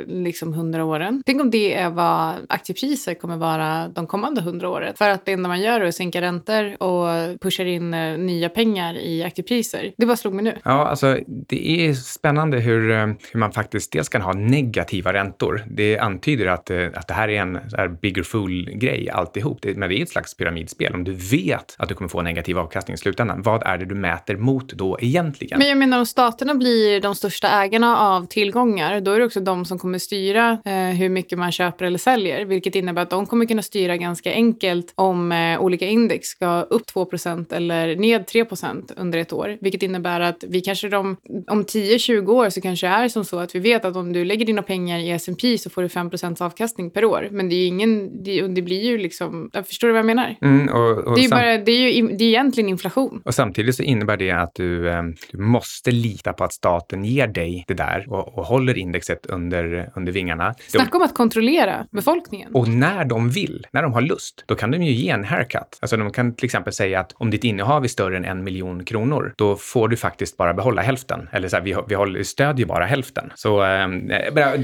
liksom 0.07 0.53
hundra 0.53 0.85
åren. 0.85 1.23
Tänk 1.25 1.41
om 1.41 1.51
det 1.51 1.73
är 1.73 1.89
vad 1.89 2.33
aktiepriser 2.49 3.13
kommer 3.13 3.37
vara 3.37 3.87
de 3.87 4.07
kommande 4.07 4.41
hundra 4.41 4.69
åren. 4.69 4.93
För 4.97 5.09
att 5.09 5.25
det 5.25 5.31
enda 5.31 5.49
man 5.49 5.61
gör 5.61 5.81
är 5.81 5.85
att 5.85 5.95
sänka 5.95 6.21
räntor 6.21 6.83
och 6.83 7.39
pushar 7.41 7.65
in 7.65 7.93
eh, 7.93 8.17
nya 8.17 8.49
pengar 8.49 8.97
i 8.97 9.23
aktiepriser. 9.23 9.93
Det 9.97 10.05
bara 10.05 10.17
slog 10.17 10.33
mig 10.33 10.43
nu. 10.43 10.57
Ja, 10.63 10.87
alltså 10.87 11.19
det 11.27 11.69
är 11.69 11.93
spännande 11.93 12.59
hur, 12.59 12.91
eh, 12.91 13.07
hur 13.31 13.39
man 13.39 13.51
faktiskt 13.51 13.91
dels 13.91 14.09
kan 14.09 14.21
ha 14.21 14.33
negativa 14.33 15.13
räntor. 15.13 15.63
Det 15.67 15.97
antyder 15.97 16.45
att, 16.45 16.69
eh, 16.69 16.87
att 16.93 17.07
det 17.07 17.13
här 17.13 17.29
är 17.29 17.41
en 17.41 17.69
så 17.69 17.77
här 17.77 17.87
bigger 17.87 18.23
fool-grej 18.23 19.09
alltihop. 19.09 19.61
Det, 19.61 19.77
men 19.77 19.89
det 19.89 19.99
är 19.99 20.03
ett 20.03 20.09
slags 20.09 20.37
pyramidspel. 20.53 20.93
Om 20.93 21.03
du 21.03 21.13
vet 21.13 21.75
att 21.77 21.89
du 21.89 21.95
kommer 21.95 22.09
få 22.09 22.21
negativ 22.21 22.57
avkastning 22.59 22.93
i 22.93 22.97
slutändan, 22.97 23.41
vad 23.41 23.63
är 23.63 23.77
det 23.77 23.85
du 23.85 23.95
mäter 23.95 24.37
mot 24.37 24.73
då 24.73 24.97
egentligen? 25.01 25.59
Men 25.59 25.67
jag 25.67 25.77
menar 25.77 25.99
om 25.99 26.05
staterna 26.05 26.55
blir 26.55 27.01
de 27.01 27.15
största 27.15 27.47
ägarna 27.47 27.97
av 27.97 28.25
tillgångar, 28.25 29.01
då 29.01 29.11
är 29.11 29.19
det 29.19 29.25
också 29.25 29.39
de 29.39 29.65
som 29.65 29.79
kommer 29.79 29.99
styra 29.99 30.57
eh, 30.65 30.73
hur 30.73 31.09
mycket 31.09 31.37
man 31.39 31.51
köper 31.51 31.85
eller 31.85 31.97
säljer, 31.97 32.45
vilket 32.45 32.75
innebär 32.75 33.01
att 33.01 33.09
de 33.09 33.25
kommer 33.25 33.45
kunna 33.45 33.61
styra 33.61 33.97
ganska 33.97 34.31
enkelt 34.31 34.93
om 34.95 35.31
eh, 35.31 35.61
olika 35.61 35.87
index 35.87 36.27
ska 36.27 36.61
upp 36.61 36.89
2% 36.95 37.53
eller 37.53 37.95
ned 37.95 38.25
3% 38.25 38.91
under 38.97 39.19
ett 39.19 39.33
år, 39.33 39.57
vilket 39.61 39.83
innebär 39.83 40.19
att 40.19 40.43
vi 40.47 40.61
kanske 40.61 40.89
de, 40.89 41.17
om 41.47 41.63
10-20 41.63 42.29
år 42.29 42.49
så 42.49 42.61
kanske 42.61 42.87
det 42.87 42.93
är 42.93 43.07
som 43.07 43.25
så 43.25 43.39
att 43.39 43.55
vi 43.55 43.59
vet 43.59 43.85
att 43.85 43.95
om 43.95 44.13
du 44.13 44.25
lägger 44.25 44.45
dina 44.45 44.61
pengar 44.61 44.99
i 44.99 45.11
S&P 45.11 45.57
så 45.57 45.69
får 45.69 45.81
du 45.81 45.87
5% 45.87 46.41
avkastning 46.41 46.89
per 46.89 47.05
år. 47.05 47.27
Men 47.31 47.49
det 47.49 47.55
är 47.55 47.57
ju 47.57 47.65
ingen, 47.65 48.23
det, 48.23 48.47
det 48.47 48.61
blir 48.61 48.81
ju 48.81 48.97
liksom, 48.97 49.49
förstår 49.67 49.87
du 49.87 49.91
vad 49.91 49.99
jag 49.99 50.05
menar? 50.05 50.35
Mm, 50.43 50.69
och, 50.69 50.97
och 50.97 51.15
det 51.15 51.21
är 51.21 51.23
ju 51.23 51.29
bara, 51.29 51.57
det 51.57 51.71
är 51.71 51.91
ju 51.91 52.07
det 52.07 52.23
är 52.23 52.27
egentligen 52.27 52.69
inflation. 52.69 53.21
Och 53.25 53.35
samtidigt 53.35 53.75
så 53.75 53.83
innebär 53.83 54.17
det 54.17 54.31
att 54.31 54.55
du, 54.55 54.89
eh, 54.89 55.03
du 55.31 55.37
måste 55.37 55.91
lita 55.91 56.33
på 56.33 56.43
att 56.43 56.53
staten 56.53 57.05
ger 57.05 57.27
dig 57.27 57.65
det 57.67 57.73
där 57.73 58.05
och, 58.09 58.37
och 58.37 58.45
håller 58.45 58.77
indexet 58.77 59.25
under, 59.25 59.91
under 59.95 60.11
vingarna. 60.11 60.55
Snacka 60.67 60.97
om 60.97 61.03
att 61.03 61.13
kontrollera 61.13 61.85
befolkningen. 61.91 62.49
Och 62.53 62.67
när 62.67 63.05
de 63.05 63.29
vill, 63.29 63.67
när 63.71 63.83
de 63.83 63.93
har 63.93 64.01
lust, 64.01 64.43
då 64.45 64.55
kan 64.55 64.71
de 64.71 64.83
ju 64.83 64.91
ge 64.91 65.09
en 65.09 65.23
haircut. 65.23 65.77
Alltså 65.81 65.97
de 65.97 66.11
kan 66.11 66.35
till 66.35 66.45
exempel 66.45 66.73
säga 66.73 66.99
att 66.99 67.13
om 67.13 67.29
ditt 67.29 67.43
innehav 67.43 67.83
är 67.83 67.87
större 67.87 68.17
än 68.17 68.25
en 68.25 68.43
miljon 68.43 68.85
kronor, 68.85 69.33
då 69.37 69.55
får 69.55 69.87
du 69.87 69.97
faktiskt 69.97 70.37
bara 70.37 70.53
behålla 70.53 70.81
hälften. 70.81 71.29
Eller 71.31 71.47
så 71.47 71.55
här, 71.55 71.63
vi, 71.63 71.75
vi 71.87 71.95
håller, 71.95 72.23
stödjer 72.23 72.65
bara 72.65 72.85
hälften. 72.85 73.31
Så 73.35 73.63
äh, 73.63 73.87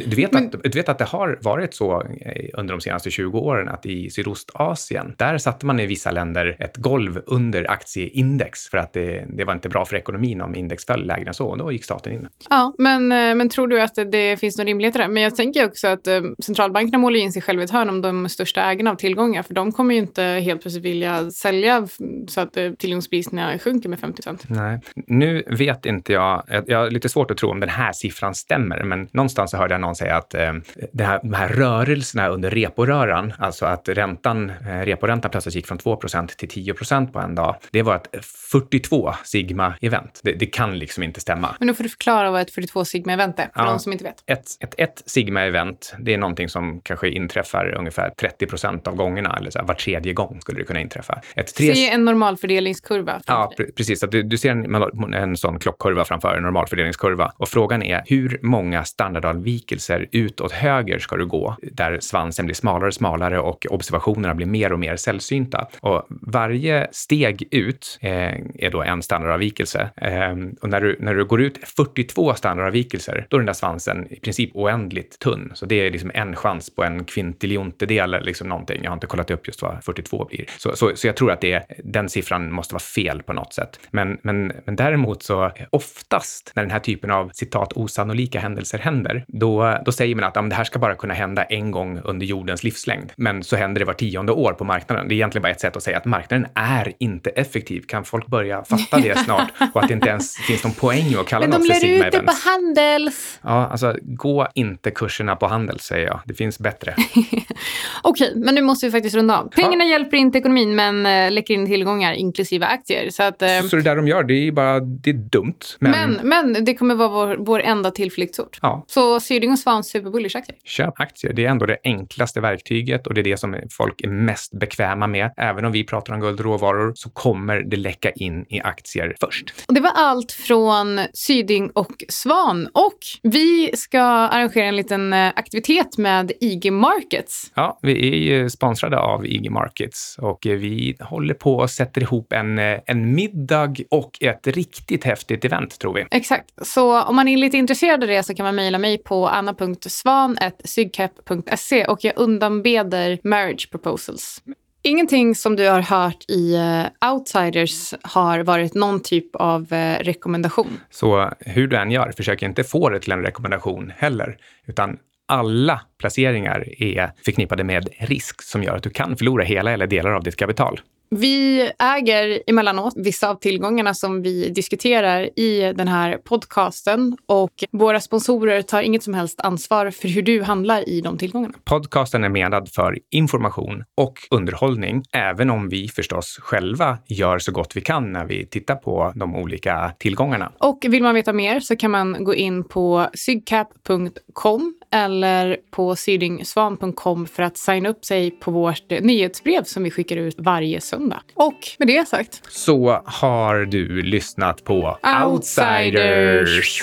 du, 0.05 0.15
vet 0.15 0.31
Men... 0.31 0.45
att, 0.45 0.63
du 0.63 0.69
vet 0.69 0.89
att 0.89 0.97
det 0.97 1.05
har 1.05 1.39
varit 1.41 1.73
så 1.73 2.01
eh, 2.01 2.49
under 2.53 2.73
de 2.73 2.81
senaste 2.81 3.11
20 3.11 3.39
åren 3.39 3.69
att 3.69 3.85
i 3.85 4.09
Sydostasien, 4.09 5.15
där 5.17 5.37
satte 5.37 5.65
man 5.69 5.79
i 5.79 5.85
vissa 5.85 6.11
länder 6.11 6.55
ett 6.59 6.77
golv 6.77 7.21
under 7.25 7.71
aktieindex 7.71 8.67
för 8.67 8.77
att 8.77 8.93
det, 8.93 9.25
det 9.29 9.43
var 9.43 9.53
inte 9.53 9.69
bra 9.69 9.85
för 9.85 9.95
ekonomin 9.95 10.41
om 10.41 10.55
index 10.55 10.85
föll 10.85 11.07
lägre 11.07 11.27
än 11.27 11.33
så. 11.33 11.47
Och 11.47 11.57
då 11.57 11.71
gick 11.71 11.83
staten 11.83 12.13
in. 12.13 12.27
Ja, 12.49 12.73
men, 12.77 13.11
eh, 13.11 13.35
men 13.35 13.49
tror 13.49 13.67
du 13.67 13.81
att 13.81 13.95
det 14.11 14.39
finns 14.39 14.57
någon 14.57 14.67
rimlighet 14.67 14.95
i 14.95 14.99
det? 14.99 15.07
Men 15.07 15.23
jag 15.23 15.35
tänker 15.35 15.65
också 15.65 15.87
att 15.87 16.07
eh, 16.07 16.21
centralbankerna 16.43 16.97
målar 16.97 17.19
in 17.19 17.31
sig 17.31 17.41
själva 17.41 17.63
i 17.63 17.65
ett 17.65 17.71
hörn 17.71 17.89
om 17.89 18.01
de 18.01 18.29
största 18.29 18.61
ägarna 18.61 18.91
av 18.91 18.95
tillgångar. 18.95 19.43
För 19.43 19.53
de 19.53 19.71
kommer 19.71 19.93
ju 19.95 19.99
inte 19.99 20.23
helt 20.23 20.61
plötsligt 20.61 20.85
vilja 20.85 21.31
sälja 21.31 21.87
så 22.27 22.41
att 22.41 22.57
eh, 22.57 22.71
tillgångspriserna 22.71 23.59
sjunker 23.59 23.89
med 23.89 23.99
50 23.99 24.15
procent. 24.15 24.45
Nej, 24.47 24.79
nu 25.07 25.43
vet 25.47 25.85
inte 25.85 26.13
jag. 26.13 26.43
Jag 26.65 26.79
har 26.79 26.91
lite 26.91 27.09
svårt 27.09 27.31
att 27.31 27.37
tro 27.37 27.49
om 27.51 27.59
den 27.59 27.69
här 27.69 27.91
siffran 27.91 28.35
stämmer, 28.35 28.83
men 28.83 29.07
någonstans 29.11 29.51
så 29.51 29.57
hörde 29.57 29.73
jag 29.73 29.81
någon 29.81 29.95
säga 29.95 30.15
att 30.15 30.33
eh, 30.33 30.53
det 30.93 31.03
här, 31.03 31.19
de 31.23 31.33
här 31.33 31.49
rörelserna 31.49 32.27
under 32.27 32.49
reporöran, 32.49 33.33
alltså 33.37 33.65
att 33.65 33.89
räntan, 33.89 34.49
eh, 34.49 34.85
reporäntan 34.85 35.31
plötsligt 35.31 35.53
gick 35.59 35.67
från 35.67 35.77
2% 35.77 36.27
till 36.27 36.49
10% 36.49 37.11
på 37.11 37.19
en 37.19 37.35
dag. 37.35 37.55
Det 37.71 37.81
var 37.81 37.95
ett 37.95 38.25
42 38.51 39.11
sigma-event. 39.23 40.19
Det, 40.23 40.31
det, 40.31 40.45
kan 40.45 40.79
liksom 40.79 41.03
inte 41.03 41.19
stämma. 41.19 41.55
Men 41.59 41.67
då 41.67 41.73
får 41.73 41.83
du 41.83 41.89
förklara 41.89 42.31
vad 42.31 42.41
ett 42.41 42.51
42 42.51 42.85
sigma-event 42.85 43.33
är, 43.37 43.43
för 43.43 43.51
ja, 43.55 43.65
de 43.65 43.79
som 43.79 43.91
inte 43.91 44.03
vet. 44.03 44.23
Ett, 44.25 44.45
ett, 44.59 44.73
ett 44.77 45.03
sigma-event, 45.05 45.93
det 45.99 46.13
är 46.13 46.17
någonting 46.17 46.49
som 46.49 46.81
kanske 46.83 47.09
inträffar 47.09 47.75
ungefär 47.77 48.11
30% 48.39 48.87
av 48.87 48.95
gångerna, 48.95 49.37
eller 49.37 49.51
så 49.51 49.59
här, 49.59 49.65
var 49.65 49.75
tredje 49.75 50.13
gång 50.13 50.41
skulle 50.41 50.59
det 50.59 50.65
kunna 50.65 50.81
inträffa. 50.81 51.21
Ett 51.35 51.55
tre... 51.55 51.75
Se 51.75 51.89
en 51.89 52.05
normalfördelningskurva. 52.05 53.21
Ja, 53.27 53.53
pre 53.57 53.65
precis. 53.65 54.03
Att 54.03 54.11
du, 54.11 54.23
du 54.23 54.37
ser 54.37 54.51
en, 54.51 55.13
en 55.13 55.37
sån 55.37 55.59
klockkurva 55.59 56.05
framför 56.05 56.35
en 56.37 56.43
normalfördelningskurva. 56.43 57.31
Och 57.37 57.49
frågan 57.49 57.83
är 57.83 58.03
hur 58.05 58.39
många 58.41 58.83
standardavvikelser 58.83 60.07
utåt 60.11 60.51
höger 60.51 60.99
ska 60.99 61.17
du 61.17 61.25
gå, 61.25 61.55
där 61.61 61.99
svansen 61.99 62.45
blir 62.45 62.55
smalare 62.55 62.87
och 62.87 62.93
smalare 62.93 63.39
och 63.39 63.65
observationerna 63.69 64.35
blir 64.35 64.47
mer 64.47 64.73
och 64.73 64.79
mer 64.79 64.95
sällsynta. 64.95 65.38
Och 65.81 66.05
varje 66.09 66.87
steg 66.91 67.47
ut 67.51 67.97
eh, 68.01 68.33
är 68.55 68.69
då 68.71 68.81
en 68.81 69.01
standardavvikelse. 69.01 69.89
Eh, 69.95 70.35
och 70.61 70.69
när 70.69 70.81
du, 70.81 70.97
när 70.99 71.15
du 71.15 71.25
går 71.25 71.41
ut 71.41 71.57
42 71.67 72.33
standardavvikelser, 72.33 73.25
då 73.29 73.37
är 73.37 73.39
den 73.39 73.45
där 73.45 73.53
svansen 73.53 74.07
i 74.13 74.19
princip 74.19 74.51
oändligt 74.53 75.19
tunn. 75.19 75.51
Så 75.53 75.65
det 75.65 75.75
är 75.75 75.91
liksom 75.91 76.11
en 76.13 76.35
chans 76.35 76.75
på 76.75 76.83
en 76.83 77.03
kvintiljontedel 77.03 78.13
eller 78.13 78.25
liksom 78.25 78.47
någonting. 78.49 78.83
Jag 78.83 78.91
har 78.91 78.95
inte 78.95 79.07
kollat 79.07 79.31
upp 79.31 79.47
just 79.47 79.61
vad 79.61 79.83
42 79.83 80.25
blir. 80.25 80.45
Så, 80.57 80.75
så, 80.75 80.91
så 80.95 81.07
jag 81.07 81.15
tror 81.15 81.31
att 81.31 81.41
det, 81.41 81.53
är 81.53 81.63
den 81.83 82.09
siffran 82.09 82.51
måste 82.51 82.73
vara 82.73 82.79
fel 82.79 83.23
på 83.23 83.33
något 83.33 83.53
sätt. 83.53 83.79
Men, 83.91 84.17
men, 84.21 84.51
men 84.65 84.75
däremot 84.75 85.23
så 85.23 85.51
oftast 85.69 86.51
när 86.55 86.63
den 86.63 86.71
här 86.71 86.79
typen 86.79 87.11
av 87.11 87.29
citat 87.33 87.73
osannolika 87.73 88.39
händelser 88.39 88.77
händer, 88.77 89.25
då, 89.27 89.77
då 89.85 89.91
säger 89.91 90.15
man 90.15 90.23
att 90.23 90.35
ja, 90.35 90.41
det 90.41 90.55
här 90.55 90.63
ska 90.63 90.79
bara 90.79 90.95
kunna 90.95 91.13
hända 91.13 91.43
en 91.43 91.71
gång 91.71 91.99
under 92.03 92.25
jordens 92.25 92.63
livslängd. 92.63 93.11
Men 93.15 93.43
så 93.43 93.55
händer 93.55 93.79
det 93.79 93.85
var 93.85 93.93
tionde 93.93 94.31
år 94.31 94.53
på 94.53 94.63
marknaden. 94.63 95.07
Det 95.07 95.15
är 95.15 95.17
egentligen 95.29 95.41
bara 95.41 95.51
ett 95.51 95.61
sätt 95.61 95.75
att 95.77 95.83
säga 95.83 95.97
att 95.97 96.05
marknaden 96.05 96.47
är 96.55 96.93
inte 96.99 97.29
effektiv? 97.29 97.81
Kan 97.81 98.05
folk 98.05 98.27
börja 98.27 98.63
fatta 98.63 98.99
det 98.99 99.17
snart? 99.25 99.51
Och 99.73 99.81
att 99.81 99.87
det 99.87 99.93
inte 99.93 100.09
ens 100.09 100.35
finns 100.35 100.63
någon 100.63 100.73
poäng 100.73 101.15
att 101.19 101.27
kalla 101.27 101.47
Men 101.47 101.49
något 101.49 101.59
de 101.67 101.73
för 101.73 101.73
lär 101.73 101.79
Sigma 101.89 102.05
ut 102.07 102.11
det 102.11 102.19
på. 102.19 102.33
Handels. 102.49 103.39
Ja, 103.43 103.67
alltså 103.67 103.95
gå 104.01 104.47
inte 104.55 104.91
kurserna 104.91 105.35
på 105.35 105.47
Handels 105.47 105.83
säger 105.83 106.05
jag. 106.07 106.19
Det 106.25 106.33
finns 106.33 106.59
bättre. 106.59 106.95
Okej, 108.03 108.33
men 108.35 108.55
nu 108.55 108.61
måste 108.61 108.85
vi 108.85 108.91
faktiskt 108.91 109.15
runda 109.15 109.39
av. 109.39 109.49
Pengarna 109.49 109.83
hjälper 109.85 110.17
inte 110.17 110.37
ekonomin 110.37 110.75
men 110.75 111.05
äh, 111.05 111.31
läcker 111.31 111.53
in 111.53 111.65
tillgångar 111.65 112.13
inklusive 112.13 112.65
aktier. 112.65 113.09
Så, 113.09 113.23
att, 113.23 113.41
eh, 113.41 113.61
Så 113.69 113.75
det 113.75 113.81
där 113.81 113.95
de 113.95 114.07
gör, 114.07 114.23
det 114.23 114.33
är 114.47 114.51
bara 114.51 114.79
det 114.79 115.09
är 115.09 115.13
dumt. 115.13 115.53
Men, 115.79 115.91
men, 116.23 116.27
men 116.53 116.65
det 116.65 116.73
kommer 116.73 116.95
vara 116.95 117.09
vår, 117.09 117.35
vår 117.39 117.61
enda 117.61 117.91
tillflyktsort. 117.91 118.59
ja, 118.61 118.85
Så 118.87 119.19
Syding 119.19 119.51
och 119.51 119.59
Svan 119.59 119.83
superbullish 119.83 120.35
aktier. 120.37 120.57
köp 120.63 120.99
aktier. 120.99 121.33
Det 121.33 121.45
är 121.45 121.49
ändå 121.49 121.65
det 121.65 121.77
enklaste 121.83 122.41
verktyget 122.41 123.07
och 123.07 123.13
det 123.13 123.21
är 123.21 123.23
det 123.23 123.37
som 123.37 123.55
folk 123.71 124.01
är 124.01 124.07
mest 124.07 124.59
bekväma 124.59 125.07
med. 125.07 125.18
Även 125.37 125.65
om 125.65 125.71
vi 125.71 125.83
pratar 125.83 126.13
om 126.13 126.19
guld 126.19 126.39
och 126.39 126.45
råvaror 126.45 126.91
så 126.95 127.09
kommer 127.09 127.61
det 127.61 127.77
läcka 127.77 128.09
in 128.09 128.45
i 128.49 128.61
aktier 128.61 129.15
först. 129.19 129.53
Och 129.67 129.73
det 129.73 129.81
var 129.81 129.91
allt 129.95 130.31
från 130.31 130.99
Syding 131.13 131.69
och 131.69 132.03
Svan. 132.09 132.69
Och 132.73 132.97
vi 133.23 133.71
ska 133.73 134.01
arrangera 134.01 134.65
en 134.65 134.75
liten 134.75 135.13
eh, 135.13 135.27
aktivitet 135.35 135.97
med 135.97 136.31
IG 136.39 136.73
Markets. 136.73 137.51
Ja, 137.55 137.79
vi 137.81 138.07
är 138.07 138.17
ju 138.17 138.49
sponsrade 138.49 138.99
av 138.99 139.25
IG 139.25 139.51
Markets 139.51 140.15
och 140.19 140.39
vi 140.43 140.97
håller 140.99 141.33
på 141.33 141.55
och 141.55 141.69
sätter 141.69 142.01
ihop 142.01 142.33
en, 142.33 142.59
eh, 142.59 142.79
en 142.85 143.15
middag 143.15 143.75
och 143.91 144.17
ett 144.21 144.47
riktigt 144.47 145.03
häftigt 145.03 145.45
event 145.45 145.79
tror 145.79 145.93
vi. 145.93 146.05
Exakt. 146.11 146.49
Så 146.61 147.01
om 147.01 147.15
man 147.15 147.27
är 147.27 147.37
lite 147.37 147.57
intresserad 147.57 148.03
av 148.03 148.09
det 148.09 148.23
så 148.23 148.35
kan 148.35 148.45
man 148.45 148.55
mejla 148.55 148.77
mig 148.77 148.97
på 148.97 149.27
anna.svan.sygcap.se 149.27 151.85
och 151.85 152.03
jag 152.03 152.13
undanbeder 152.15 153.19
marriage 153.23 153.71
proposals. 153.71 154.41
Ingenting 154.81 155.35
som 155.35 155.55
du 155.55 155.67
har 155.67 155.81
hört 155.81 156.25
i 156.27 156.55
eh, 156.55 157.11
Outsiders 157.11 157.93
har 158.01 158.39
varit 158.39 158.73
någon 158.73 158.99
typ 158.99 159.35
av 159.35 159.73
eh, 159.73 159.99
rekommendation. 159.99 160.79
Så 160.89 161.31
hur 161.39 161.67
du 161.67 161.77
än 161.77 161.91
gör, 161.91 162.11
försök 162.17 162.41
inte 162.41 162.63
få 162.63 162.89
det 162.89 162.99
till 162.99 163.11
en 163.11 163.21
rekommendation 163.21 163.91
heller, 163.97 164.37
utan 164.67 164.97
alla 165.27 165.81
placeringar 165.97 166.83
är 166.83 167.11
förknippade 167.25 167.63
med 167.63 167.89
risk 167.99 168.41
som 168.41 168.63
gör 168.63 168.75
att 168.75 168.83
du 168.83 168.89
kan 168.89 169.17
förlora 169.17 169.43
hela 169.43 169.71
eller 169.71 169.87
delar 169.87 170.11
av 170.11 170.23
ditt 170.23 170.35
kapital. 170.35 170.79
Vi 171.11 171.71
äger 171.79 172.43
emellanåt 172.47 172.93
vissa 172.97 173.29
av 173.29 173.35
tillgångarna 173.35 173.93
som 173.93 174.21
vi 174.21 174.49
diskuterar 174.49 175.39
i 175.39 175.73
den 175.75 175.87
här 175.87 176.17
podcasten 176.17 177.17
och 177.25 177.51
våra 177.71 177.99
sponsorer 177.99 178.61
tar 178.61 178.81
inget 178.81 179.03
som 179.03 179.13
helst 179.13 179.41
ansvar 179.41 179.91
för 179.91 180.07
hur 180.07 180.21
du 180.21 180.43
handlar 180.43 180.89
i 180.89 181.01
de 181.01 181.17
tillgångarna. 181.17 181.53
Podcasten 181.63 182.23
är 182.23 182.29
menad 182.29 182.69
för 182.71 182.97
information 183.09 183.83
och 183.95 184.13
underhållning, 184.31 185.03
även 185.11 185.49
om 185.49 185.69
vi 185.69 185.87
förstås 185.87 186.37
själva 186.41 186.97
gör 187.07 187.39
så 187.39 187.51
gott 187.51 187.75
vi 187.75 187.81
kan 187.81 188.11
när 188.11 188.25
vi 188.25 188.45
tittar 188.45 188.75
på 188.75 189.13
de 189.15 189.35
olika 189.35 189.91
tillgångarna. 189.99 190.51
Och 190.57 190.85
vill 190.89 191.03
man 191.03 191.15
veta 191.15 191.33
mer 191.33 191.59
så 191.59 191.75
kan 191.75 191.91
man 191.91 192.23
gå 192.23 192.35
in 192.35 192.63
på 192.63 193.09
sygcap.com 193.13 194.73
eller 194.91 195.57
på 195.71 195.95
sydingsvan.com 195.95 197.25
för 197.27 197.43
att 197.43 197.57
signa 197.57 197.89
upp 197.89 198.05
sig 198.05 198.31
på 198.31 198.51
vårt 198.51 198.91
eh, 198.91 199.01
nyhetsbrev 199.01 199.63
som 199.63 199.83
vi 199.83 199.91
skickar 199.91 200.17
ut 200.17 200.35
varje 200.37 200.81
söndag. 200.81 201.21
Och 201.33 201.67
med 201.79 201.87
det 201.87 202.07
sagt, 202.07 202.41
Så 202.49 203.01
har 203.05 203.55
du 203.65 204.01
lyssnat 204.01 204.63
på 204.63 204.97
Outsiders. 205.25 206.81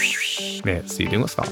med 0.64 0.90
Syding 0.90 1.22
och 1.22 1.30
Svan. 1.30 1.46